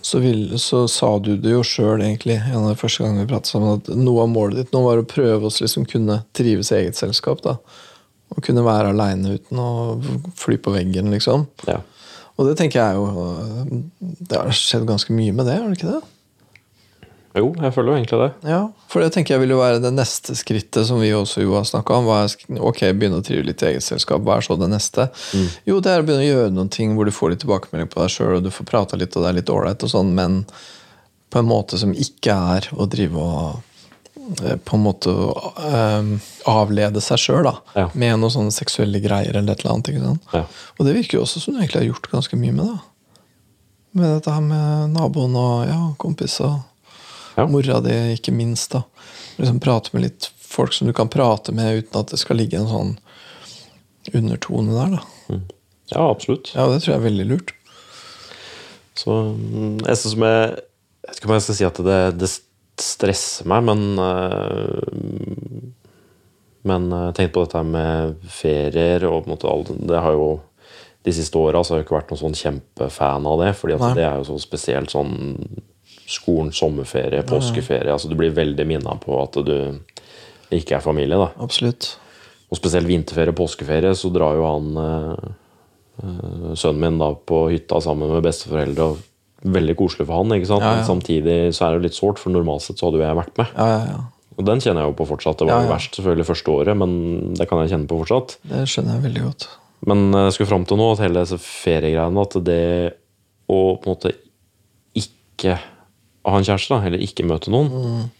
[0.00, 3.32] Så, vil, så sa du det jo sjøl, egentlig, en av de første gangene vi
[3.34, 6.72] pratet sammen, at noe av målet ditt nå var å prøve å liksom kunne trives
[6.72, 7.44] i eget selskap.
[7.44, 7.58] da.
[8.32, 9.70] Å kunne være aleine uten å
[10.38, 11.48] fly på veggen, liksom.
[11.68, 11.82] Ja.
[12.38, 15.96] Og det tenker jeg jo Det har skjedd ganske mye med det, har det ikke
[15.96, 16.02] det?
[17.38, 18.28] Jo, jeg føler jo egentlig det.
[18.50, 21.54] Ja, for det tenker jeg vil jo være det neste skrittet som vi også jo
[21.56, 22.08] har snakka om.
[22.14, 22.34] Er,
[22.70, 24.24] ok, begynne å trive litt i eget selskap.
[24.26, 25.08] Hva er så det neste?
[25.68, 28.02] Jo, det er å begynne å gjøre noen ting hvor du får litt tilbakemelding på
[28.02, 30.42] deg sjøl, og du får prata litt, og det er litt ålreit, og sånn, men
[31.28, 37.02] på en måte som ikke er å drive og eh, på en måte eh, avlede
[37.04, 37.50] seg sjøl.
[37.76, 37.88] Ja.
[37.92, 40.22] Med noen sånne seksuelle greier eller et eller annet.
[40.32, 40.46] Ja.
[40.78, 42.78] Og det virker jo også som du egentlig har gjort ganske mye med, da.
[43.98, 46.58] Med dette her med naboen og ja, kompis og
[47.38, 47.46] Ja.
[47.46, 48.72] mora di, ikke minst.
[48.74, 48.82] da.
[49.38, 52.58] Liksom Prate med litt folk som du kan prate med uten at det skal ligge
[52.58, 52.96] en sånn
[54.16, 54.98] undertone der.
[54.98, 55.38] da.
[55.92, 56.52] ja, absolutt.
[56.56, 57.54] Ja, det tror jeg er veldig lurt.
[58.98, 60.64] Så mm, jeg synes som jeg
[61.08, 62.28] Jeg vet ikke om jeg skal si at det, det
[62.82, 64.82] stresser meg, men øh,
[66.68, 70.28] Men øh, tenk på dette med ferier og på en alt Det har jo
[71.06, 73.52] de siste åra har jeg ikke vært noen sånn kjempefan av det.
[73.56, 75.14] fordi at det er jo så spesielt sånn
[76.08, 77.92] skolen, sommerferie, påskeferie.
[77.92, 79.54] altså Du blir veldig minna på at du
[80.54, 81.18] ikke er familie.
[81.20, 81.30] da.
[81.44, 81.96] Absolutt.
[82.48, 85.28] Og spesielt vinterferie og påskeferie, så drar jo han eh,
[86.00, 88.92] eh, sønnen min da på hytta sammen med besteforeldre.
[88.92, 89.04] og
[89.58, 90.64] Veldig koselig for han, ikke sant?
[90.64, 90.78] Ja, ja.
[90.80, 93.36] men samtidig så er det litt sårt, for normalt sett så hadde jo jeg vært
[93.38, 93.52] med.
[93.54, 94.00] Ja, ja, ja.
[94.38, 95.40] Og den kjenner jeg jo på fortsatt.
[95.42, 96.92] Det var jo verst selvfølgelig første året, men
[97.34, 98.36] det kan jeg kjenne på fortsatt.
[98.46, 99.48] Det skjønner jeg veldig godt.
[99.90, 102.62] Men eh, jeg skulle fram til nå at hele disse feriegreiene At det
[103.48, 104.14] å på en måte
[104.98, 105.54] ikke
[106.26, 108.10] ha en kjæreste, da, eller ikke møte noen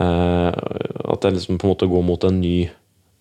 [0.00, 0.52] eh,
[1.12, 2.68] At jeg liksom på en måte går mot en ny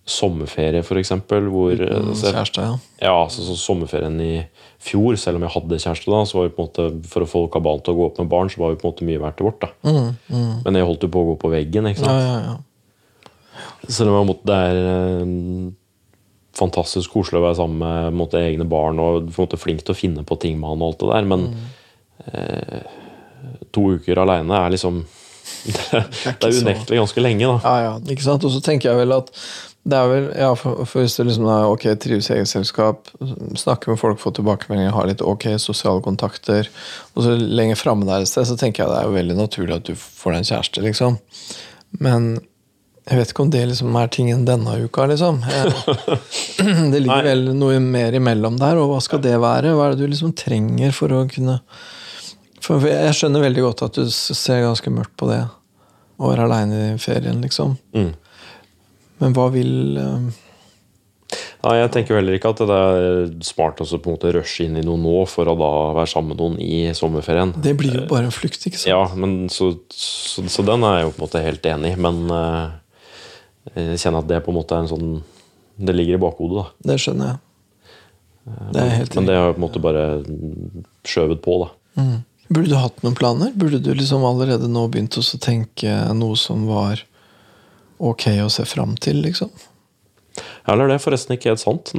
[0.08, 1.10] sommerferie, f.eks.
[1.28, 2.76] Hvor eh, Mm, så jeg- Kjæreste, ja.
[3.02, 4.46] ja, altså så Sommerferien i
[4.80, 7.28] fjor, selv om jeg hadde kjæreste da, så var vi på en måte, for å
[7.28, 9.20] få kabalen til å gå opp med barn, så var vi på en måte mye
[9.20, 9.60] verdt det vårt.
[9.60, 9.70] da.
[9.84, 10.54] Mm, mm.
[10.64, 11.88] Men jeg holdt jo på å gå på veggen.
[11.92, 12.24] ikke sant?
[12.24, 12.58] ja, ja.
[13.90, 15.72] Selv om jeg måtte, det er eh,
[16.58, 19.94] fantastisk koselig å være sammen med måte, egne barn og på en måte flink til
[19.94, 21.44] å finne på ting med han og alt det der, men
[22.32, 22.82] eh,
[23.76, 25.04] to uker aleine er liksom
[25.64, 26.04] Det,
[26.42, 27.58] det er unektelig ganske lenge, da.
[27.64, 28.44] Ja, ja, ikke sant?
[28.48, 29.32] Og så tenker jeg vel at
[29.88, 33.08] det er vel, ja, for, for Hvis du liksom er ok, trives i eget selskap,
[33.56, 36.68] snakker med folk, får tilbakemeldinger, har litt ok sosiale kontakter,
[37.16, 39.78] og så lenger framme der et sted, så tenker jeg det er jo veldig naturlig
[39.78, 41.18] at du får deg en kjæreste, liksom.
[42.04, 42.30] Men
[43.08, 45.40] jeg vet ikke om det liksom er tingen denne uka, liksom.
[46.92, 49.72] Det ligger vel noe mer imellom der, og hva skal det være?
[49.72, 51.62] Hva er det du liksom trenger for å kunne
[52.64, 55.44] for Jeg skjønner veldig godt at du ser ganske mørkt på det.
[56.18, 57.76] Å være aleine i ferien, liksom.
[57.94, 58.12] Mm.
[59.22, 60.44] Men hva vil eh,
[61.66, 64.78] Nei, jeg tenker heller ikke at det er smart å på en måte rushe inn
[64.80, 67.52] i noe nå for å da være sammen med noen i sommerferien.
[67.64, 68.92] Det blir jo bare en flukt, ikke sant?
[68.94, 72.00] Ja, men så, så, så den er jeg jo på en måte helt enig i,
[72.08, 72.78] men uh,
[73.74, 75.10] jeg kjenner at det på en måte er en sånn
[75.76, 76.94] Det ligger i bakhodet, da.
[76.94, 77.44] Det skjønner jeg.
[78.48, 80.06] Det er helt Men det har jeg på en måte bare
[81.06, 81.70] skjøvet på, da.
[82.00, 82.18] Mm.
[82.48, 83.52] Burde du hatt noen planer?
[83.56, 87.04] Burde du liksom allerede nå begynt å tenke noe som var
[87.98, 89.52] ok å se fram til, liksom?
[90.38, 91.92] Ja, Eller det er forresten ikke helt sant.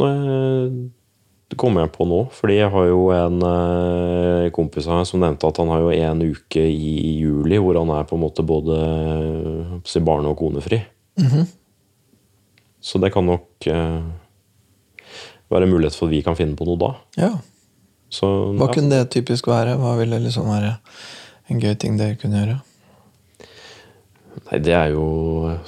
[1.49, 2.21] Det kommer jeg på nå.
[2.35, 5.93] Fordi jeg har jo en eh, kompis av meg som nevnte at han har jo
[5.97, 10.83] en uke i juli hvor han er på en måte både eh, barne- og konefri.
[11.21, 11.47] Mhm.
[12.89, 14.03] Så det kan nok eh,
[15.51, 16.93] være mulighet for at vi kan finne på noe da.
[17.19, 17.33] Ja.
[18.11, 18.75] Så, Hva ja.
[18.75, 19.77] kunne det typisk være?
[19.81, 20.77] Hva ville liksom være
[21.53, 22.59] en gøy ting dere kunne gjøre?
[24.49, 25.07] Nei, det er jo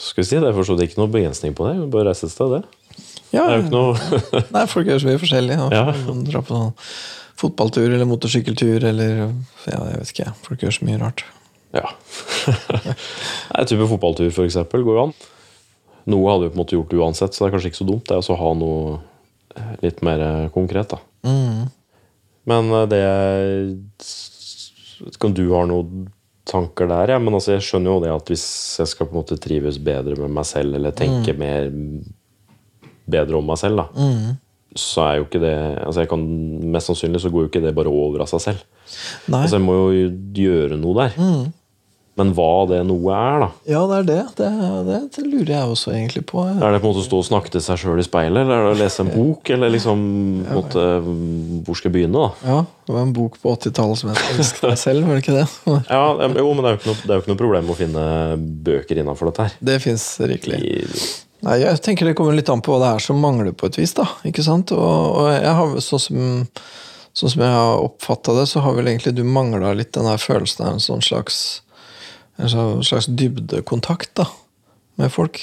[0.00, 1.78] Skal vi si, det er for ikke noe begrensning på det.
[1.80, 2.62] Vi bare reise et sted, det.
[3.30, 5.58] Ja, Det er jo ikke noe Nei, folk gjør så mye forskjellig.
[5.64, 5.84] og Ja.
[6.30, 6.72] Dra på noen
[7.40, 9.12] fotballtur eller motorsykkeltur eller
[9.64, 10.32] ja, jeg vet ikke.
[10.44, 11.24] Folk gjør så mye rart.
[11.76, 11.86] Ja.
[13.54, 15.14] Nei, type fotballtur, for eksempel, går jo an.
[16.10, 18.08] Noe hadde vi på en måte gjort uansett, så det er kanskje ikke så dumt
[18.08, 18.98] det er å ha noe
[19.56, 20.92] eh, litt mer eh, konkret.
[20.92, 21.00] da.
[21.28, 21.68] Mm.
[22.48, 23.76] Men eh, det jeg
[25.06, 26.08] vet ikke om du har noen
[26.50, 28.44] tanker der, ja, men altså, jeg skjønner jo det at hvis
[28.80, 31.68] jeg skal på en måte trives bedre med meg selv, eller tenke mer
[33.10, 34.36] bedre om meg selv, da, Mm.
[34.74, 36.24] så er jo ikke det altså jeg kan,
[36.70, 38.60] Mest sannsynlig så går jo ikke det bare over av seg selv.
[39.28, 39.40] Nei.
[39.42, 40.10] Altså Jeg må jo
[40.42, 41.16] gjøre noe der.
[41.18, 41.52] Mm.
[42.18, 44.16] Men hva det noe er, da Ja, det er det.
[44.40, 44.48] Det,
[44.88, 44.98] det.
[45.14, 46.42] det lurer jeg også egentlig på.
[46.50, 48.56] Er det på en måte å stå og snakke til seg sjøl i speilet, eller
[48.56, 49.52] er det å lese en bok?
[49.54, 50.02] Eller liksom
[50.42, 50.84] ja, en måte,
[51.68, 52.50] Hvor skal jeg begynne, da?
[52.50, 55.38] Ja, Det var en bok på 80-tallet som jeg elsket deg selv', var det ikke
[55.38, 55.46] det?
[55.94, 57.78] Ja, Jo, men det er jo ikke noe, det er jo ikke noe problem å
[57.78, 58.04] finne
[58.68, 59.56] bøker innafor dette her.
[59.70, 60.60] Det fins rikelig.
[60.60, 61.08] I,
[61.46, 63.78] Nei, Jeg tenker det kommer litt an på hva det er som mangler på et
[63.80, 63.94] vis.
[63.96, 64.74] da, ikke sant?
[64.76, 66.44] Og, og jeg har, sånn, som,
[67.16, 70.20] sånn som jeg har oppfatta det, så har vel egentlig du mangla litt den der
[70.20, 71.62] følelsen av en sånn slags
[72.40, 74.26] en slags dybdekontakt da,
[75.00, 75.40] med folk.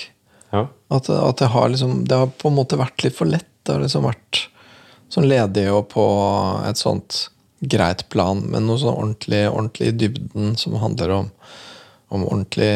[0.52, 0.68] ja.
[0.90, 3.50] At, at det, har liksom, det har på en måte vært litt for lett.
[3.68, 4.46] Det har liksom vært
[5.12, 6.04] sånn ledig og på
[6.68, 7.26] et sånt
[7.60, 11.30] greit plan, men noe sånn ordentlig, ordentlig i dybden som handler om,
[12.14, 12.70] om ordentlig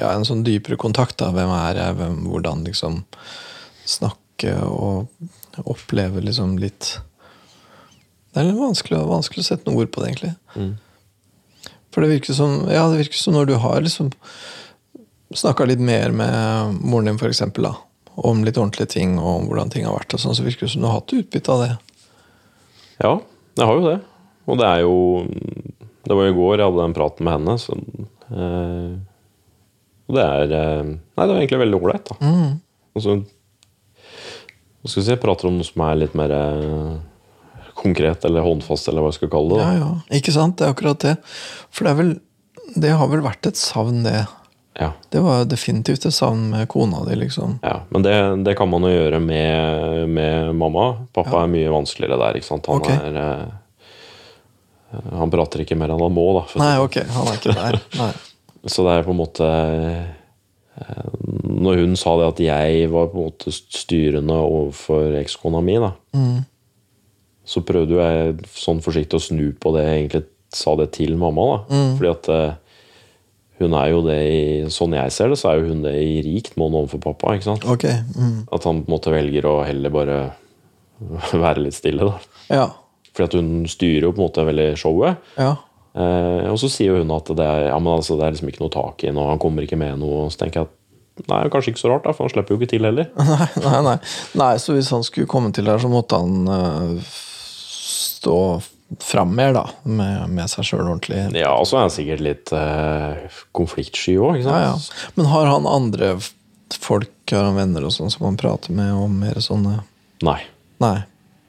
[0.00, 1.18] Ja, en sånn dypere kontakt.
[1.20, 1.96] da, Hvem er jeg?
[2.00, 3.02] Hvem, hvordan liksom
[3.86, 5.12] snakke og
[5.70, 6.96] oppleve liksom litt
[8.32, 10.34] Det er litt vanskelig, vanskelig å sette noen ord på det, egentlig.
[10.56, 10.72] Mm.
[11.94, 14.10] For det virker som ja, det virker som når du har liksom
[15.34, 17.74] snakka litt mer med moren din, for eksempel, da,
[18.26, 20.74] om litt ordentlige ting, og om hvordan ting har vært, og sånn, så virker det
[20.74, 21.70] som du har hatt utbytte av det.
[23.02, 23.14] Ja,
[23.58, 23.96] jeg har jo det.
[24.44, 24.96] Og det er jo
[26.04, 27.76] Det var i går jeg hadde den praten med henne, så
[28.28, 28.90] eh,
[30.04, 32.18] Og det er eh, Nei, det var egentlig veldig ålreit, da.
[32.20, 32.58] Mm.
[32.94, 36.92] Og så Hva skal vi si, jeg prater om noe som er litt mer eh,
[37.84, 39.64] konkret eller håndfast, eller hva jeg skal kalle det.
[39.64, 39.82] Ja, da.
[39.84, 40.18] ja.
[40.18, 40.56] Ikke sant?
[40.58, 41.14] Det er akkurat det.
[41.70, 42.14] For det er vel
[42.74, 44.24] Det har vel vært et savn, det.
[44.80, 44.88] Ja.
[45.12, 47.60] Det var definitivt et savn med kona di, liksom.
[47.62, 50.88] Ja, men det, det kan man jo gjøre med, med mamma.
[51.14, 52.40] Pappa er mye vanskeligere der.
[52.40, 52.66] ikke sant?
[52.66, 52.98] Han okay.
[52.98, 56.44] er eh, Han prater ikke mer enn han må, da.
[56.58, 57.78] Nei, ok, han er ikke der.
[58.00, 58.10] Nei.
[58.66, 59.46] Så det er på en måte
[60.80, 61.12] eh,
[61.44, 65.94] Når hun sa det at jeg var på en måte styrende overfor ekskona mi, da,
[66.14, 66.42] Mm.
[67.44, 70.22] Så prøvde jeg sånn forsiktig å snu på det jeg egentlig
[70.54, 71.48] sa det til mamma.
[71.50, 71.58] da.
[71.74, 71.90] Mm.
[71.98, 72.78] Fordi at eh,
[73.62, 76.22] hun er jo det i Sånn jeg ser det, så er jo hun det i
[76.26, 77.34] rikt monn overfor pappa.
[77.36, 77.66] ikke sant?
[77.76, 78.00] Okay.
[78.16, 78.46] Mm.
[78.54, 80.18] At han på en måte velger å heller bare
[81.44, 82.08] være litt stille.
[82.08, 82.40] da.
[82.50, 82.66] Ja.
[83.14, 85.34] Fordi at hun styrer jo på en måte veldig showet.
[85.38, 85.52] Ja.
[85.94, 88.64] Eh, og så sier hun at det er, ja, men altså, det er liksom ikke
[88.64, 90.26] noe tak i noe, han kommer ikke med noe.
[90.32, 92.72] Så tenker jeg at nei, kanskje ikke så rart, da, for han slipper jo ikke
[92.72, 93.12] til heller.
[93.30, 93.98] Nei, nei, nei.
[94.40, 97.14] nei, så hvis han skulle komme til der, så måtte han øh,
[98.24, 98.38] stå
[99.00, 99.68] fram mer, da.
[99.82, 101.20] Med, med seg sjøl ordentlig.
[101.36, 105.10] Ja, og så er han sikkert litt eh, konfliktsky òg, Ja, ja.
[105.18, 106.14] Men har han andre
[106.80, 109.82] folk, har han venner og sånn, som han prater med om mer sånne
[110.24, 110.38] Nei.
[110.80, 110.96] Nei.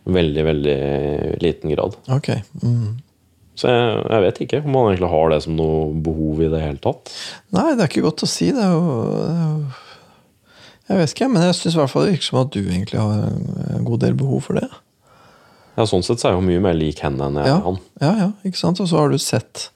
[0.05, 0.79] Veldig, veldig
[1.41, 1.95] liten grad.
[2.11, 2.33] Ok.
[2.59, 2.97] Mm.
[3.55, 6.59] Så jeg, jeg vet ikke om han egentlig har det som noe behov i det
[6.59, 7.13] hele tatt.
[7.55, 8.49] Nei, det er ikke godt å si.
[8.53, 9.61] Det er jo, det er jo
[10.89, 13.23] Jeg vet ikke, men jeg syns det virker som at du egentlig har
[13.77, 14.67] en god del behov for det.
[15.75, 17.65] Ja, Sånn sett så er jeg jo mye mer lik henne enn jeg Ja, er
[17.65, 17.79] han.
[18.01, 18.79] ja, ja, ikke sant?
[18.79, 19.69] Og så har du sett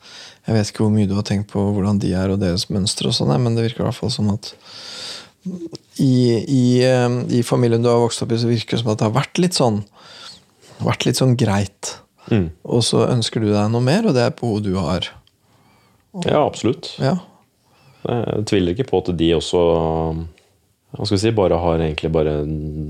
[0.47, 3.11] Jeg vet ikke hvor mye du har tenkt på hvordan de er og deres mønstre,
[3.11, 4.53] og sånn, men det virker i hvert fall som at
[5.99, 6.63] i, i,
[7.35, 9.39] i familien du har vokst opp i, så virker det som at det har vært
[9.41, 9.83] litt sånn
[10.79, 11.97] vært litt sånn greit.
[12.31, 12.49] Mm.
[12.63, 15.09] Og så ønsker du deg noe mer, og det er behovet behov du har.
[16.25, 16.93] Ja, absolutt.
[17.03, 17.17] Ja.
[18.07, 19.63] Jeg tviler ikke på at de også
[20.89, 22.31] hva skal vi si, bare har egentlig bare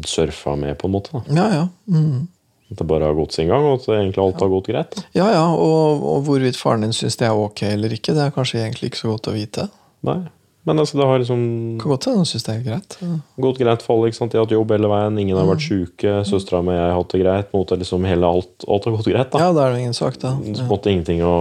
[0.08, 1.17] surfa med, på en måte.
[1.17, 1.24] da.
[1.36, 1.63] Ja, ja.
[1.91, 2.30] Mm.
[2.69, 4.91] At det bare har gått sin gang, og at egentlig alt har gått greit.
[4.95, 5.01] da.
[5.17, 8.36] Ja, ja, og, og hvorvidt faren din syns det er ok eller ikke, det er
[8.36, 9.65] kanskje egentlig ikke så godt å vite.
[10.05, 10.19] Nei.
[10.67, 11.39] Men altså, det har liksom
[11.82, 12.97] Kan godt hende han syns det er greit.
[13.41, 14.10] gått greit for alle.
[14.12, 14.32] ikke sant?
[14.34, 16.12] De har hatt jobb hele veien, ingen har vært sjuke.
[16.29, 17.49] Søstera mi og jeg har hatt det greit.
[17.55, 19.32] Mot liksom hele alt, alt har gått greit.
[19.34, 19.39] da.
[19.47, 20.36] Ja, da er det ingen sak, da.
[20.60, 21.34] Så måtte en ingenting å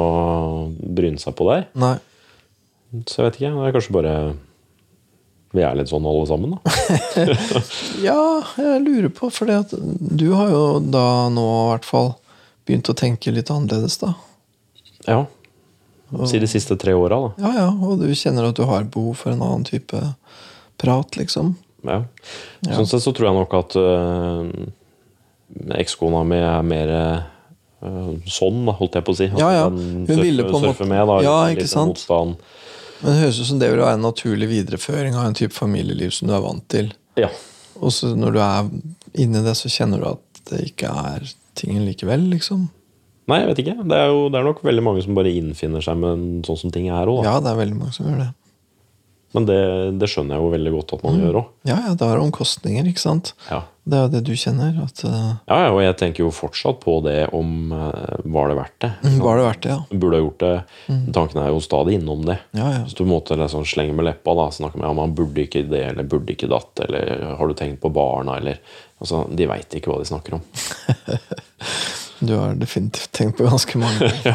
[0.81, 1.67] bryne seg på der.
[1.77, 1.97] Nei.
[3.05, 3.53] Så jeg vet ikke.
[3.59, 4.15] Det er kanskje bare
[5.57, 6.73] vi er litt sånn alle sammen, da.
[8.09, 8.19] Ja,
[8.61, 12.11] jeg lurer på, for du har jo da nå i hvert fall
[12.69, 14.13] begynt å tenke litt annerledes, da.
[15.09, 15.23] Ja.
[16.29, 17.31] Si de siste tre åra, da.
[17.47, 19.97] Ja, ja, og du kjenner at du har behov for en annen type
[20.81, 21.55] prat, liksom.
[21.87, 22.03] Ja.
[22.69, 24.49] Sånn sett så tror jeg nok at øh,
[25.79, 29.29] ekskona mi er mer øh, sånn, holdt jeg på å si.
[29.33, 29.67] At Ja, ja.
[29.73, 31.19] Hun Hun ville på en surfer måte- med, da.
[31.25, 31.95] Ja, ikke sant?
[31.95, 32.37] Motstand.
[33.01, 36.11] Men det høres ut som det vil være en naturlig videreføring av en type familieliv
[36.17, 36.91] som du er vant til.
[37.21, 37.31] Ja.
[37.79, 38.73] Og så når du er
[39.23, 42.67] inni det, så kjenner du at det ikke er tingen likevel, liksom.
[43.29, 43.77] Nei, jeg vet ikke.
[43.91, 46.73] Det er jo det er nok veldig mange som bare innfinner seg med sånn som
[46.75, 47.27] ting er òg.
[47.27, 48.29] Ja, det er veldig mange som gjør det.
[49.37, 49.59] Men det,
[50.01, 51.51] det skjønner jeg jo veldig godt at man gjør òg.
[51.69, 53.35] Ja, ja, det har omkostninger, ikke sant?
[53.51, 53.67] Ja.
[53.89, 54.75] Det er jo det du kjenner.
[54.85, 55.15] At, uh,
[55.49, 58.91] ja, ja, og jeg tenker jo fortsatt på det om uh, var det verdt det.
[59.05, 60.01] Mm, var det verdt det, ja?
[60.03, 60.55] Burde ha gjort det.
[61.17, 62.37] Tanken er jo stadig innom det.
[62.59, 62.83] Ja, ja.
[62.85, 65.87] Hvis du måtte liksom slenger med leppa da, snakker med ja, man burde ikke det,
[65.93, 68.61] eller burde ikke datt, eller har du tenkt på barna, eller
[69.01, 70.45] altså, De veit ikke hva de snakker om.
[72.19, 74.11] Du har definitivt tenkt på ganske mange.
[74.25, 74.35] Ja.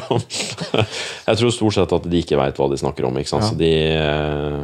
[1.27, 3.17] Jeg tror stort sett at de ikke veit hva de snakker om.
[3.19, 3.49] Ikke sant?
[3.51, 4.61] Så de eh,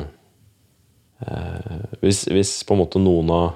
[1.28, 3.50] eh, hvis, hvis på en måte noen av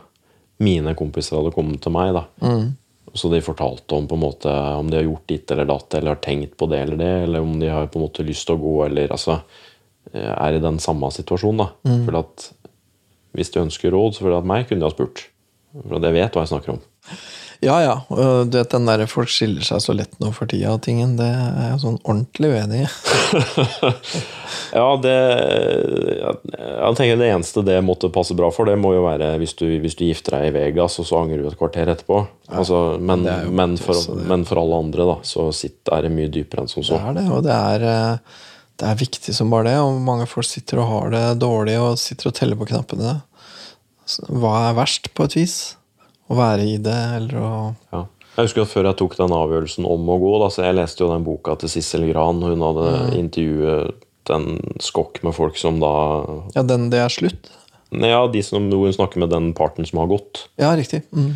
[0.64, 2.72] mine kompiser hadde kommet til meg, da, Mm.
[3.14, 4.50] så de fortalte om på en måte
[4.80, 7.42] om de har gjort ditt eller datt, eller har tenkt på det eller det, eller
[7.46, 9.42] om de har på en måte lyst til å gå, eller altså
[10.14, 11.70] eh, er i den samme situasjonen, da.
[11.86, 12.06] Mm.
[12.08, 12.48] For at
[13.34, 15.28] hvis de ønsker råd, så føler jeg at meg kunne de ha spurt.
[15.74, 16.82] For jeg vet hva jeg snakker om.
[17.64, 17.94] Ja, ja.
[18.10, 21.30] Du vet, den der folk skiller seg så lett nå for tida og tingen, det
[21.30, 22.90] er jeg sånn ordentlig uenig i.
[24.74, 29.36] Ja, det jeg, tenker Det eneste det måtte passe bra for, det må jo være
[29.42, 32.24] hvis du, hvis du gifter deg i Vegas, og så angrer du et kvarter etterpå.
[32.50, 36.66] altså, men, men, for, men for alle andre, da, så sitter, er det mye dypere
[36.66, 36.98] enn som så.
[36.98, 38.42] Det er det, og det er, eh,
[38.82, 39.78] det er viktig som bare det.
[39.84, 43.20] Og mange folk sitter og har det dårlig og sitter og teller på knappene.
[44.26, 45.58] Hva er verst, på et vis?
[46.34, 47.54] Å være i det, eller å
[47.94, 48.06] Ja.
[48.36, 51.04] Jeg husker at Før jeg tok den avgjørelsen om å gå, da, så jeg leste
[51.06, 52.42] jo den boka til Sissel Gran.
[52.42, 53.30] Hun hadde Mm.
[53.30, 53.94] intervjuet
[54.34, 54.48] en
[54.80, 57.52] skokk med folk som da Ja, den det er slutt?
[57.92, 60.48] Ja, de som hun snakker med den parten som har gått.
[60.58, 61.04] Ja, riktig.
[61.14, 61.36] Mm.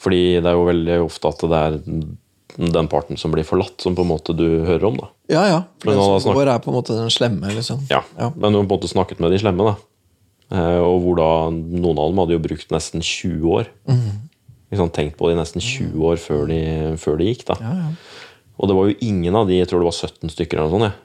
[0.00, 3.94] Fordi det er jo veldig ofte at det er den parten som blir forlatt, som
[3.94, 4.96] på en måte du hører om.
[4.96, 5.08] da.
[5.28, 5.60] Ja, ja.
[5.78, 7.80] For Men den som snakket- går, er på en måte den slemme, liksom.
[7.90, 8.30] Ja, Ja.
[8.36, 9.76] Men hun på en måte snakket med de slemme, da.
[10.50, 13.66] Eh, og hvor da noen av dem hadde jo brukt nesten 20 år.
[14.74, 16.60] Liksom tenkt på det i nesten 20 år før de,
[17.00, 17.46] før de gikk.
[17.52, 17.56] da.
[17.62, 18.20] Ja, ja.
[18.58, 20.78] Og det var jo ingen av de, jeg tror det var 17 stykker eller noe
[20.78, 20.92] sånt.
[20.92, 21.00] Ja.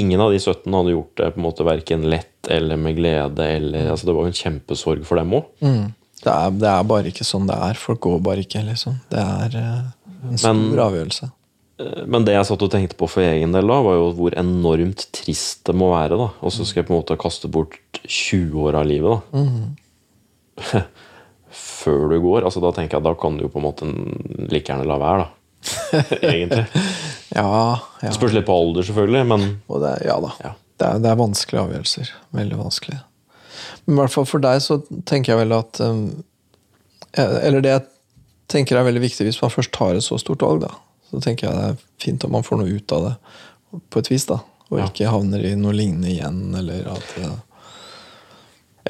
[0.00, 3.42] Ingen av de 17 hadde gjort det på en måte verken lett eller med glede.
[3.56, 5.48] eller, altså Det var jo en kjempesorg for dem òg.
[5.66, 5.88] Mm.
[6.20, 7.74] Det, det er bare ikke sånn det er.
[7.80, 9.00] Folk går bare ikke, liksom.
[9.10, 9.84] Det er eh,
[10.30, 11.30] en stor Men- avgjørelse.
[12.06, 15.06] Men det jeg satt og tenkte på for egen del da, var jo hvor enormt
[15.16, 16.18] trist det må være.
[16.20, 16.26] da.
[16.44, 19.22] Og så skal jeg på en måte kaste bort 20 år av livet.
[19.32, 20.82] da.
[21.80, 22.44] Før du går.
[22.44, 23.86] altså Da tenker jeg da kan du jo på en måte
[24.50, 25.36] like gjerne la være, da.
[26.24, 26.64] Egentlig.
[27.36, 28.10] Ja, ja.
[28.16, 29.46] Spørs litt på alder, selvfølgelig, men
[29.82, 30.32] det, ja da.
[30.44, 30.52] Ja.
[30.80, 32.12] Det, er, det er vanskelige avgjørelser.
[32.36, 32.98] Veldig vanskelig.
[33.84, 36.04] Men i hvert fall for deg så tenker jeg vel at um,
[37.18, 37.84] Eller det jeg
[38.50, 40.72] tenker er veldig viktig hvis man først tar et så stort valg, da.
[41.10, 43.14] Så tenker jeg det er fint om man får noe ut av det
[43.92, 44.40] på et vis, da.
[44.70, 44.86] Og Ja.
[44.88, 47.14] ikke havner i noe lignende igjen, eller at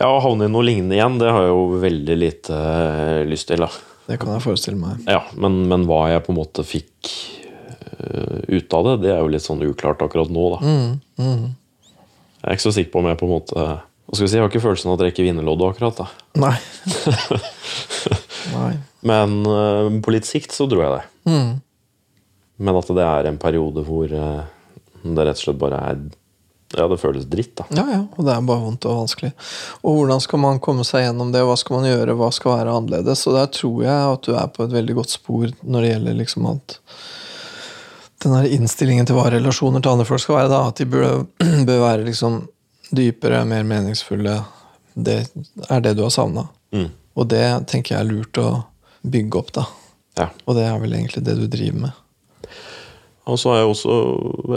[0.00, 3.50] ja, å havne i noe lignende igjen, det har jeg jo veldig lite eh, lyst
[3.50, 3.60] til.
[3.60, 3.68] da.
[4.08, 5.04] Det kan jeg forestille meg.
[5.06, 7.10] Ja, men, men hva jeg på en måte fikk
[8.00, 10.72] uh, ut av det, det er jo litt sånn uklart akkurat nå, da.
[11.20, 14.36] Jeg er ikke så sikker på om jeg på en måte Hva skal vi si,
[14.38, 16.00] Jeg har ikke følelsen av å trekke vinnerloddet akkurat.
[16.00, 16.06] da.
[16.40, 16.54] Nei.
[18.56, 18.70] Nei.
[19.06, 21.04] Men uh, på litt sikt så tror jeg det.
[21.30, 21.52] Mm.
[22.64, 24.48] Men at det er en periode hvor uh,
[25.04, 26.02] det rett og slett bare er
[26.76, 27.64] Ja, det føles dritt, da.
[27.74, 29.32] Ja, ja, og det er bare vondt og vanskelig.
[29.82, 32.76] Og hvordan skal man komme seg gjennom det, hva skal man gjøre, hva skal være
[32.78, 33.24] annerledes?
[33.26, 36.20] Og der tror jeg at du er på et veldig godt spor når det gjelder
[36.20, 36.76] liksom at
[38.22, 41.24] den her innstillingen til hva relasjoner til andre folk skal være, da, at de bør,
[41.68, 42.40] bør være liksom
[42.94, 44.38] dypere, mer meningsfulle.
[44.94, 45.18] Det
[45.66, 46.46] er det du har savna.
[46.76, 46.90] Mm.
[47.18, 48.48] Og det tenker jeg er lurt å
[49.02, 49.66] bygge opp, da.
[50.20, 50.30] Ja.
[50.46, 52.00] Og det er vel egentlig det du driver med.
[53.30, 53.94] Og så har jeg også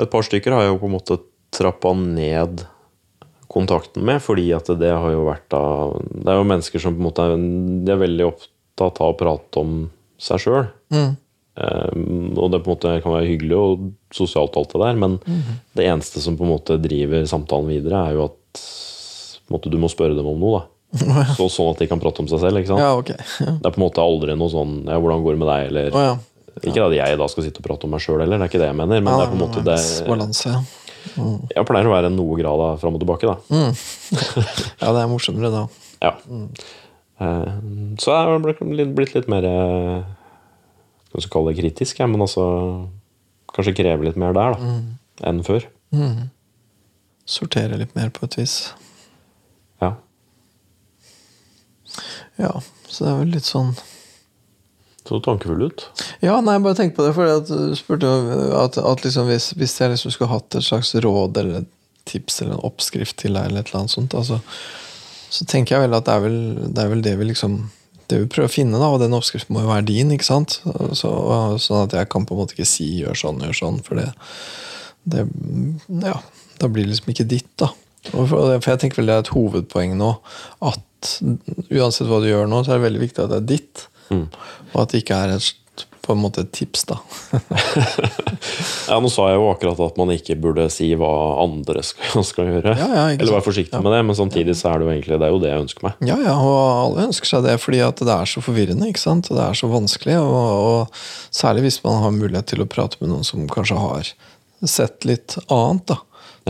[0.02, 1.18] Et par stykker har jeg jo på en måte
[1.54, 2.66] trappa ned
[3.54, 5.64] kontakten med, fordi at det har jo vært da
[6.02, 7.36] Det er jo mennesker som på en måte er,
[7.86, 9.76] de er veldig opptatt av å prate om
[10.22, 10.66] seg sjøl.
[10.94, 11.14] Mm.
[12.34, 15.20] og det på en måte kan være hyggelig og sosialt, alt det der, men
[15.78, 18.64] det eneste som på en måte driver samtalen videre, er jo at
[19.54, 20.64] måte, du må spørre dem om noe.
[20.64, 20.70] da
[21.38, 22.62] så, Sånn at de kan prate om seg selv.
[22.70, 23.18] Ja, okay.
[23.42, 23.58] Ja.
[23.58, 26.22] Det er på en måte aldri noe sånn ja, 'Hvordan går det med deg?' eller.
[26.62, 28.62] Ikke at jeg da skal sitte og prate om meg sjøl heller, det er ikke
[28.62, 29.02] det jeg mener.
[29.02, 29.78] Men det er på en måte det
[31.18, 31.26] Ja.
[31.58, 33.36] Jeg pleier å være noe grad av fram og tilbake, da.
[34.82, 35.64] Ja, det er morsommere da.
[36.04, 36.14] Ja.
[36.28, 36.50] Mm.
[38.02, 40.04] Så jeg har blitt litt- mer eh,
[41.14, 42.44] Skal vi kalle det kritisk, men altså
[43.54, 44.74] Kanskje kreve litt mer der, da.
[45.30, 45.68] Enn før.
[47.30, 48.56] Sortere litt mer på et vis.
[49.82, 49.94] Ja.
[52.42, 52.50] Ja,
[52.90, 53.76] så det er vel litt sånn
[55.06, 55.86] Så tankefull ut.
[56.24, 59.76] Ja, nei, bare tenk på det, for du spurte jo at, at liksom hvis, hvis
[59.82, 61.66] jeg liksom skulle hatt et slags råd eller
[62.08, 64.40] tips eller en oppskrift til deg, eller et eller annet sånt, altså,
[65.34, 67.58] så tenker jeg vel at det er vel det, er vel det vi liksom
[68.12, 70.12] det vi prøver å finne, da, og den oppskriften må jo være din.
[70.12, 70.60] ikke sant?
[71.00, 71.12] Så,
[71.64, 74.10] sånn at jeg kan på en måte ikke si 'gjør sånn, gjør sånn', for det,
[75.08, 75.24] det
[76.04, 76.20] Ja,
[76.60, 77.72] da blir det liksom ikke ditt, da.
[78.12, 80.12] Og for, for jeg tenker vel det er et hovedpoeng nå,
[80.68, 81.14] at
[81.72, 83.86] uansett hva du gjør nå, så er det veldig viktig at det er ditt.
[84.74, 85.48] Og at det ikke er et,
[86.04, 86.98] på en måte et tips, da.
[88.90, 91.10] Ja, Nå sa jeg jo akkurat at man ikke burde si hva
[91.42, 92.74] andre skal, skal gjøre.
[92.76, 95.30] Ja, ja, Eller være forsiktig med det, men samtidig så er det jo egentlig det
[95.32, 96.02] jo det jeg ønsker meg.
[96.10, 99.32] Ja, ja, og alle ønsker seg det fordi at det er så forvirrende, ikke sant?
[99.32, 100.18] Og det er så vanskelig.
[100.20, 104.12] Og, og særlig hvis man har mulighet til å prate med noen som kanskje har
[104.68, 106.02] sett litt annet, da.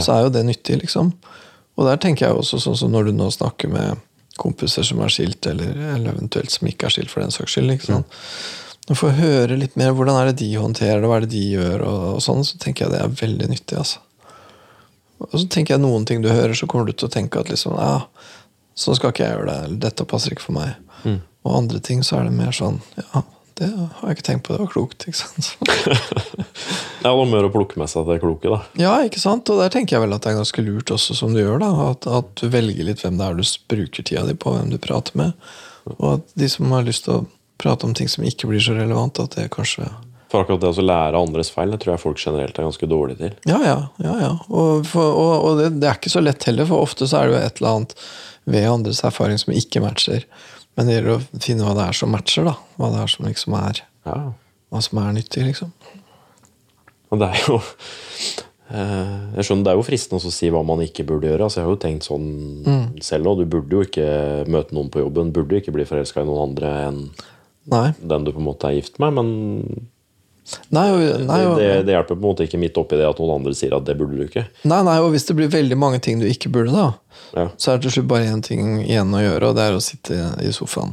[0.01, 1.13] Så er jo det nyttig, liksom.
[1.77, 4.01] Og der tenker jeg også sånn som når du nå snakker med
[4.41, 7.75] kompiser som er skilt, eller, eller eventuelt som ikke er skilt, for den saks skyld.
[7.75, 8.09] ikke sant?
[8.09, 11.34] Når du får høre litt mer hvordan er det de håndterer det, hva er det
[11.36, 13.78] de gjør, og, og sånn, så tenker jeg det er veldig nyttig.
[13.80, 14.02] altså.
[15.24, 17.52] Og så tenker jeg noen ting du hører, så kommer du til å tenke at
[17.52, 18.02] liksom, ja,
[18.76, 20.76] sånn skal ikke jeg gjøre det, eller dette passer ikke for meg.
[21.43, 23.24] Og andre ting så er det mer sånn, ja,
[23.60, 25.08] det har jeg ikke tenkt på, det var klokt.
[25.08, 25.54] ikke sant?
[27.04, 28.62] Ja, noe mer å plukke med seg det kloke, da.
[28.79, 29.50] Ja, ikke sant?
[29.52, 31.71] Og der tenker jeg vel at det er ganske lurt også, som du gjør, da.
[31.90, 34.77] At, at du velger litt hvem det er du bruker tida di på, hvem du
[34.79, 35.34] prater med.
[35.98, 37.25] Og at de som har lyst til å
[37.62, 39.87] prate om ting som ikke blir så relevant, at det kanskje
[40.33, 43.17] For akkurat det å lære andres feil, det tror jeg folk generelt er ganske dårlige
[43.19, 43.33] til.
[43.45, 43.75] Ja, ja.
[44.01, 44.31] ja, ja.
[44.49, 47.27] Og, for, og, og det, det er ikke så lett heller, for ofte så er
[47.29, 47.93] det jo et eller annet
[48.49, 50.25] ved andres erfaring som ikke matcher.
[50.75, 52.56] Men det gjelder å finne hva det er som matcher, da.
[52.81, 54.17] Hva det er som liksom er Ja,
[54.73, 55.69] Hva som er nyttig, liksom.
[57.13, 57.60] Og det er jo
[58.73, 61.43] Eh, Jeg skjønner, Det er jo fristende å si hva man ikke burde gjøre.
[61.45, 63.01] altså Jeg har jo tenkt sånn Mm.
[63.04, 63.37] selv òg.
[63.39, 65.31] Du burde jo ikke møte noen på jobben.
[65.31, 67.10] Burde jo ikke bli forelska i noen andre enn
[67.71, 67.93] Nei.
[68.01, 69.13] den du på en måte er gift med.
[69.19, 69.89] Men
[70.75, 73.19] Nei, og, nei, og, det, det hjelper på en måte ikke midt oppi det at
[73.21, 74.43] noen andre sier at det burde du ikke.
[74.67, 76.89] nei, nei, og hvis det blir veldig mange ting du ikke burde, da,
[77.37, 77.45] Ja.
[77.55, 79.81] så er det til slutt bare én ting igjen å gjøre, og det er å
[79.81, 80.91] sitte i sofaen.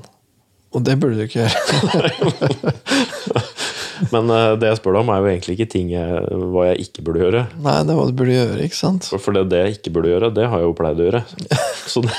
[0.70, 2.70] Og det burde du ikke gjøre.
[4.14, 6.22] Men eh, det jeg spør deg om, er jo egentlig ikke ting jeg,
[6.54, 7.42] hva jeg ikke burde gjøre.
[7.60, 9.10] Nei, det er hva du burde gjøre, ikke sant?
[9.10, 11.22] For- For det, det jeg ikke burde gjøre, det har jeg jo pleid å gjøre.
[11.90, 12.14] Så det,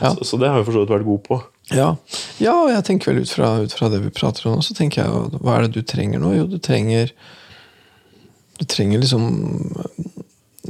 [0.00, 0.14] Ja.
[0.14, 1.40] så, så det har jeg for så vidt vært god på.
[1.74, 1.94] Ja,
[2.42, 5.04] ja og jeg tenker vel ut fra, ut fra det vi prater om så tenker
[5.04, 6.34] jeg hva er det du trenger nå?
[6.38, 7.12] Jo, du trenger
[8.60, 9.28] Du trenger liksom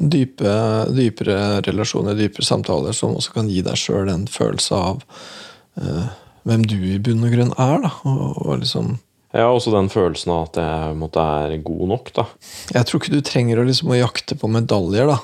[0.00, 0.54] dype,
[0.94, 5.02] dypere relasjoner, dypere samtaler, som også kan gi deg sjøl en følelse av
[5.80, 6.10] uh,
[6.48, 7.92] hvem du i bunn og grunn er, da.
[8.08, 8.94] Og, og liksom
[9.34, 12.12] Jeg har også den følelsen av at jeg måtte er god nok.
[12.16, 12.26] da.
[12.74, 15.18] Jeg tror ikke du trenger å, liksom, å jakte på medaljer, da.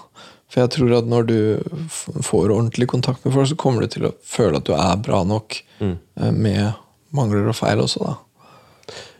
[0.53, 1.37] For jeg tror at når du
[2.23, 5.25] får ordentlig kontakt med folk, så kommer du til å føle at du er bra
[5.27, 5.97] nok Mm.
[6.21, 6.73] eh, med
[7.13, 8.15] mangler og feil også, da.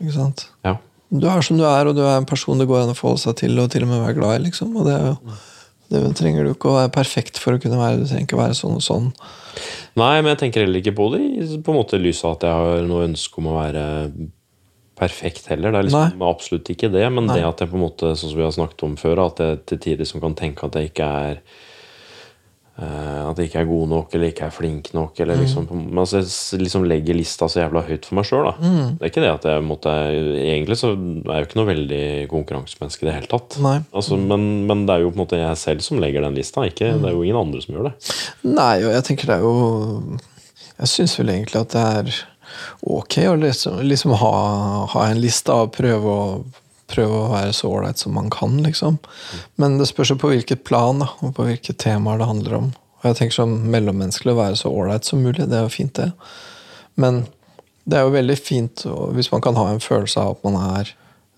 [0.01, 0.47] Ikke sant?
[0.65, 0.77] Ja.
[1.11, 3.21] Du er som du er, og du er en person det går an å forholde
[3.21, 4.73] seg til, og til og med være glad i, liksom.
[4.75, 5.35] Og det, er jo,
[5.91, 7.99] det trenger du ikke å være perfekt for å kunne være.
[8.01, 9.11] Du trenger ikke å være sånn og sånn.
[9.97, 12.43] Nei, men jeg tenker heller ikke på det i på en måte lys av at
[12.47, 13.85] jeg har noe ønske om å være
[14.97, 15.73] perfekt heller.
[15.73, 17.05] Det er liksom absolutt ikke det.
[17.13, 19.41] Men det at jeg på en måte, sånn som vi har snakket om før, at
[19.43, 21.41] jeg til tider liksom kan tenke at jeg ikke er
[22.81, 25.19] uh, at jeg ikke er god nok eller ikke er flink nok.
[25.23, 28.49] Eller liksom, men altså, jeg liksom legger lista så jævla høyt for meg sjøl.
[28.61, 32.05] Det er ikke det at jeg måtte Egentlig så er jeg jo ikke noe veldig
[32.31, 33.59] konkurransemenneske i det hele tatt.
[33.63, 33.75] Nei.
[33.91, 36.65] Altså, men, men det er jo på en måte jeg selv som legger den lista,
[36.65, 37.93] ikke, det er jo ingen andre som gjør det.
[38.49, 40.17] Nei, og jeg tenker det er jo
[40.77, 42.17] Jeg syns vel egentlig at det er
[42.81, 44.31] ok å liksom, liksom ha,
[44.93, 46.23] ha en liste og prøve å
[46.87, 48.95] Prøve å være så ålreit som man kan, liksom.
[49.59, 52.69] Men det spørs jo på hvilket plan og på hvilke temaer det handler om.
[53.01, 55.49] Og jeg tenker sånn mellommenneskelig å være så ålreit som mulig.
[55.51, 56.13] Det er jo fint, det.
[56.95, 57.25] Men
[57.83, 58.85] det er jo veldig fint
[59.17, 60.93] hvis man kan ha en følelse av at man er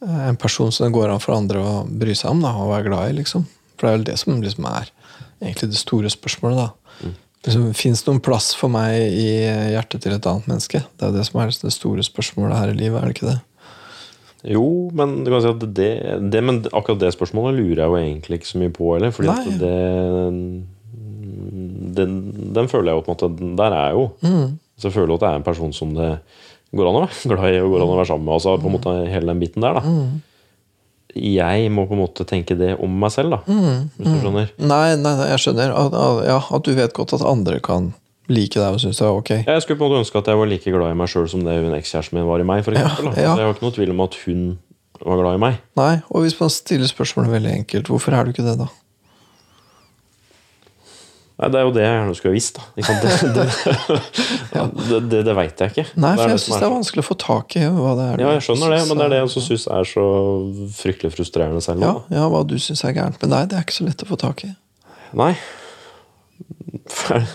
[0.05, 2.69] eh, en person som det går an for andre å bry seg om da, og
[2.75, 3.17] være glad i.
[3.23, 3.49] liksom.
[3.73, 4.93] For det er vel det som liksom er
[5.41, 6.61] egentlig det store spørsmålet.
[6.61, 7.11] da.
[7.45, 9.29] Liksom, Fins det noen plass for meg i
[9.73, 10.81] hjertet til et annet menneske?
[10.99, 13.39] Det er det som er det store spørsmålet her i livet, er det ikke det?
[14.55, 14.65] Jo,
[14.95, 15.91] men si at det,
[16.31, 19.11] det, men akkurat det spørsmålet lurer jeg jo egentlig ikke så mye på heller.
[19.15, 19.73] Fordi det
[21.99, 22.13] den,
[22.55, 24.05] den føler jeg jo på en måte Der er jeg jo.
[24.79, 26.09] Så jeg føler at jeg er en person som det
[26.75, 28.33] går an å være glad i og går an å være sammen med.
[28.37, 29.83] Altså på en måte hele den biten der, da.
[31.15, 33.39] Jeg må på en måte tenke det om meg selv, da.
[33.47, 34.51] Hvis du skjønner.
[34.61, 35.73] Nei, nei, nei jeg skjønner.
[35.73, 35.97] At,
[36.27, 37.93] ja, at du vet godt at andre kan
[38.29, 39.31] like deg og synes det er ok.
[39.47, 41.41] Jeg skulle på en måte ønske at jeg var like glad i meg sjøl som
[41.47, 42.61] det hun ekskjæresten min var i meg.
[42.67, 43.09] For eksempel.
[43.17, 43.31] Ja, ja.
[43.33, 44.43] Så jeg har ikke noe tvil om at hun
[44.99, 45.57] var glad i meg.
[45.79, 48.69] Nei, Og hvis man stiller spørsmålet veldig enkelt, hvorfor er du ikke det, da?
[51.39, 52.57] Nei, Det er jo det jeg gjerne skulle visst.
[52.59, 52.63] da?
[52.79, 53.43] Det,
[54.51, 55.85] det, det, det, det veit jeg ikke.
[56.01, 58.23] Nei, for jeg syns det er vanskelig å få tak i hva det er.
[58.25, 60.05] Ja, jeg skjønner det, men det er det jeg også syns er så
[60.79, 62.17] fryktelig frustrerende selv Ja, nå.
[62.17, 64.19] ja, hva du syns er gærent med deg, det er ikke så lett å få
[64.19, 64.51] tak i.
[65.19, 65.31] Nei.
[66.89, 67.29] For,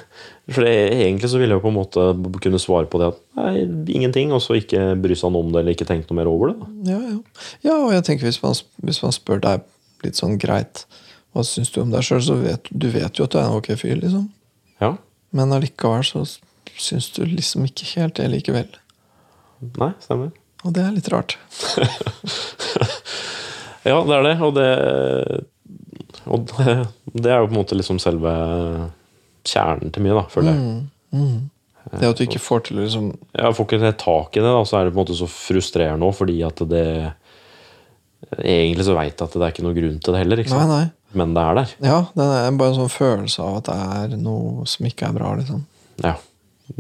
[0.53, 2.05] for egentlig så ville jeg på en måte
[2.45, 5.63] kunne svare på det at nei, ingenting, og så ikke bry seg noe om det
[5.63, 6.59] eller ikke tenke noe mer over det.
[6.61, 6.93] da.
[6.93, 7.47] Ja, ja.
[7.71, 9.65] ja og jeg tenker hvis man, hvis man spør deg
[10.05, 10.85] litt sånn greit
[11.35, 13.59] hva syns du om deg sjøl, så vet du vet jo at du er en
[13.59, 14.29] ok fyr, liksom.
[14.83, 14.95] Ja.
[15.35, 16.25] Men allikevel så
[16.79, 18.71] syns du liksom ikke helt det likevel.
[19.81, 20.31] Nei, stemmer.
[20.65, 21.37] Og det er litt rart.
[23.85, 24.69] Ja, det er det, og det
[26.25, 26.75] Og det,
[27.13, 28.31] det er jo på en måte liksom selve
[29.45, 31.35] kjernen til mye, da, føler jeg.
[31.93, 34.79] Det at du ikke får til liksom Ja, får ikke tak i det, da, så
[34.79, 36.87] er det på en måte så frustrerende òg, fordi at det
[38.41, 40.85] Egentlig så veit jeg at det er ikke noe grunn til det heller, Nei, nei.
[41.19, 41.75] Men det er der.
[41.85, 45.17] Ja, det er bare en sånn følelse av at det er noe som ikke er
[45.17, 45.65] bra, liksom.
[46.03, 46.17] Ja.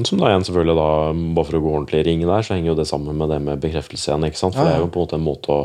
[0.08, 0.88] Som da igjen selvfølgelig da,
[1.36, 3.40] bare for å gå ordentlig i ring der, så henger jo det sammen med det
[3.44, 4.24] med bekreftelse igjen.
[4.30, 4.56] ikke sant?
[4.56, 5.60] For Ja, det er jo på en måte en måte å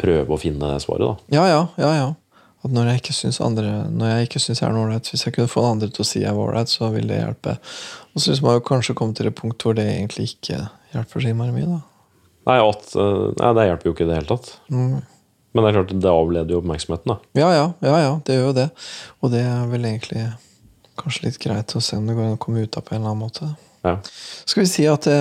[0.00, 1.36] prøve å finne det svaret, da.
[1.36, 2.08] Ja, ja, ja, ja.
[2.60, 5.24] At når jeg ikke syns andre Når jeg ikke syns jeg er noe ålreit, hvis
[5.24, 7.54] jeg kunne få andre til å si jeg var ålreit, så vil det hjelpe.
[8.12, 10.58] Og så syns man jo kanskje kommet til et punkt hvor det egentlig ikke
[10.92, 11.80] hjelper så innmari mye, da.
[12.50, 14.52] Nei, at, eh, nei, det hjelper jo ikke i det hele tatt.
[14.72, 15.00] Mm.
[15.52, 17.16] Men det er klart, det avleder jo oppmerksomheten, da.
[17.40, 18.68] Ja, ja, ja, ja, det gjør jo det.
[19.20, 20.22] Og det er vel egentlig
[21.00, 23.00] kanskje litt greit å se om det går an å komme ut av på en
[23.00, 23.48] eller annen måte.
[23.82, 23.96] Ja.
[24.46, 25.16] Skal vi si at det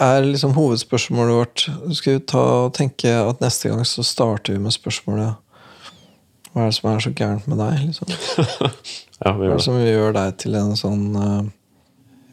[0.00, 1.64] er liksom hovedspørsmålet vårt.
[1.98, 5.34] Skal vi ta og tenke at neste gang så starter vi med spørsmålet
[6.52, 7.82] Hva er det som er så gærent med deg?
[7.88, 8.10] liksom?
[9.24, 9.64] ja, vi Hva er det det.
[9.66, 11.50] som gjør deg til en sånn eh,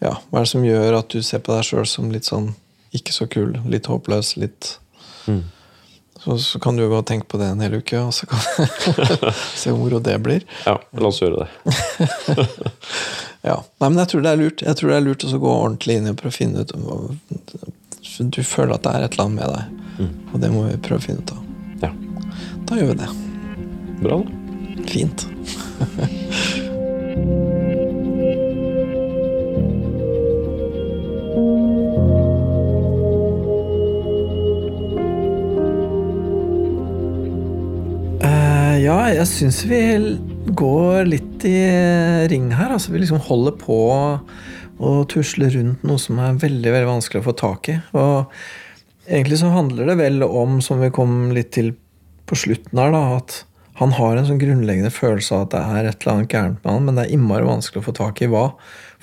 [0.05, 2.51] Ja, hva er det som gjør at du ser på deg sjøl som litt sånn
[2.95, 4.75] ikke så kul, litt håpløs, litt
[5.27, 5.41] Mm.
[6.27, 8.39] Så, så kan du gå og tenke på det en hel uke, og så kan
[9.55, 10.43] se hvor moro det blir.
[10.65, 12.47] Ja, la oss gjøre det.
[13.47, 13.61] Ja.
[13.79, 15.95] Nei, men jeg tror det er lurt Jeg tror det er lurt å gå ordentlig
[15.99, 16.73] inn og å finne ut
[18.33, 19.63] Du føler at det er et eller annet med deg,
[20.33, 21.39] og det må vi prøve å finne ut av.
[21.85, 21.91] Ja,
[22.67, 23.09] Da gjør vi det.
[24.01, 24.27] Bra, da.
[24.91, 25.27] Fint.
[38.87, 39.81] Ja, jeg syns vi
[40.55, 41.57] går litt i
[42.31, 42.71] ring her.
[42.71, 43.79] Altså, vi liksom holder på
[44.77, 47.77] å tusle rundt noe som er veldig veldig vanskelig å få tak i.
[47.97, 51.73] Og egentlig så handler det vel om, som vi kom litt til
[52.27, 53.41] på slutten her, da, at
[53.77, 56.71] han har en sånn grunnleggende følelse av at det er et eller annet gærent med
[56.71, 58.45] han, men det er innmari vanskelig å få tak i hva.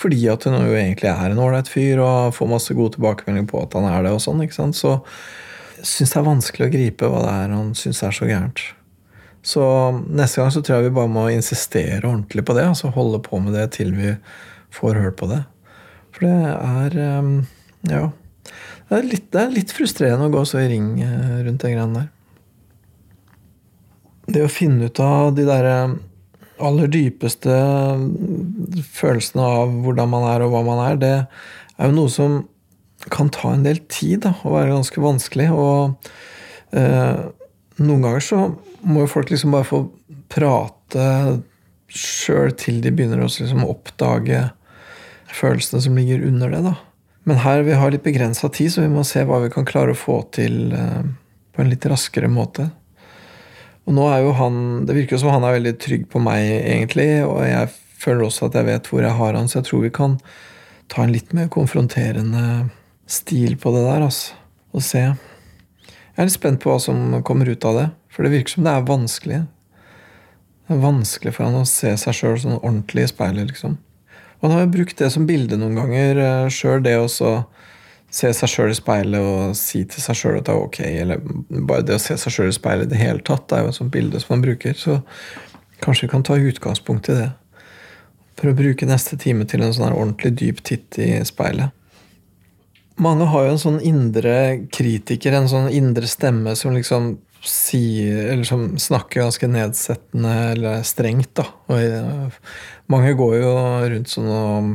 [0.01, 3.63] Fordi at hun jo egentlig er en ålreit fyr og får masse gode tilbakemeldinger på
[3.63, 4.15] at han er det.
[4.17, 4.79] og sånn, ikke sant?
[4.81, 4.97] Så
[5.85, 8.65] syns det er vanskelig å gripe hva det er han syns er så gærent.
[9.45, 9.63] Så
[10.09, 12.65] neste gang så tror jeg vi bare må insistere ordentlig på det.
[12.71, 14.15] altså Holde på med det til vi
[14.73, 15.43] får hørt på det.
[16.15, 17.35] For det er ehm,
[17.91, 18.09] Ja.
[18.89, 21.71] Det er litt, det er litt frustrerende å gå så i ring eh, rundt de
[21.73, 22.11] greiene der.
[24.35, 25.77] Det å finne ut av de derre
[26.65, 27.55] aller dypeste
[28.95, 32.37] følelsene av hvordan man er og hva man er, det er jo noe som
[33.13, 35.49] kan ta en del tid da, og være ganske vanskelig.
[35.53, 36.13] Og
[36.77, 37.25] eh,
[37.83, 38.41] noen ganger så
[38.87, 39.81] må jo folk liksom bare få
[40.33, 41.09] prate
[41.95, 44.49] sjøl til de begynner å liksom oppdage
[45.35, 46.63] følelsene som ligger under det.
[46.67, 46.75] da.
[47.25, 49.95] Men her vi har litt begrensa tid, så vi må se hva vi kan klare
[49.95, 51.03] å få til eh,
[51.55, 52.69] på en litt raskere måte.
[53.85, 56.45] Og nå er jo han Det virker jo som han er veldig trygg på meg,
[56.63, 57.73] egentlig, og jeg
[58.05, 60.19] føler også at jeg vet hvor jeg har han, så jeg tror vi kan
[60.93, 62.69] ta en litt mer konfronterende
[63.09, 64.37] stil på det der, altså.
[64.75, 65.05] Og se.
[66.15, 68.67] Jeg er litt spent på hva som kommer ut av det, for det virker som
[68.67, 69.41] det er vanskelig.
[70.65, 73.75] Det er vanskelig for han å se seg sjøl sånn ordentlig i speilet, liksom.
[74.39, 76.21] Og han har jo brukt det som bilde noen ganger
[76.55, 80.55] sjøl, det å se seg sjøl i speilet og si til seg sjøl at det
[80.55, 81.25] er ok, eller
[81.67, 83.73] bare det å se seg sjøl i speilet i det hele tatt, det er jo
[83.73, 84.79] et sånt bilde som han bruker.
[84.79, 85.01] Så
[85.83, 87.31] kanskje vi kan ta utgangspunkt i det.
[88.39, 91.75] For å bruke neste time til en sånn ordentlig dyp titt i speilet.
[93.03, 94.35] Mange har jo en sånn indre
[94.73, 101.35] kritiker, en sånn indre stemme som liksom sier Eller som snakker ganske nedsettende eller strengt,
[101.37, 101.45] da.
[101.69, 102.39] Og eh,
[102.89, 103.51] mange går jo
[103.93, 104.71] rundt sånn og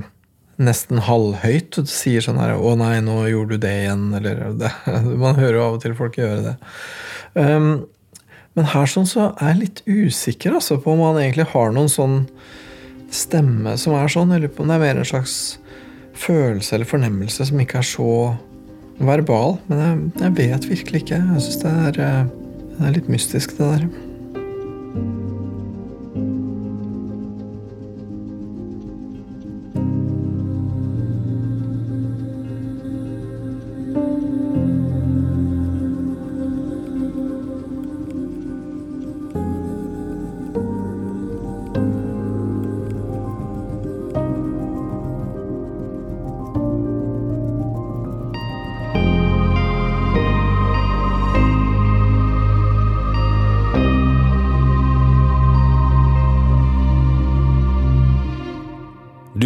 [0.59, 4.74] nesten halvhøyt og sier sånn her 'Å nei, nå gjorde du det igjen', eller det.
[5.17, 6.55] Man hører jo av og til folk gjøre det.
[7.34, 7.88] Um,
[8.57, 11.89] men her sånn så er jeg litt usikker altså, på om han egentlig har noen
[11.91, 12.20] sånn
[13.09, 14.34] stemme som er sånn.
[14.36, 15.36] Jeg lurer på om det er mer en slags
[16.20, 18.13] følelse eller fornemmelse som ikke er så
[18.99, 19.57] verbal.
[19.70, 21.24] Men jeg, jeg vet virkelig ikke.
[21.34, 22.22] Jeg syns det, eh,
[22.76, 24.09] det er litt mystisk, det der.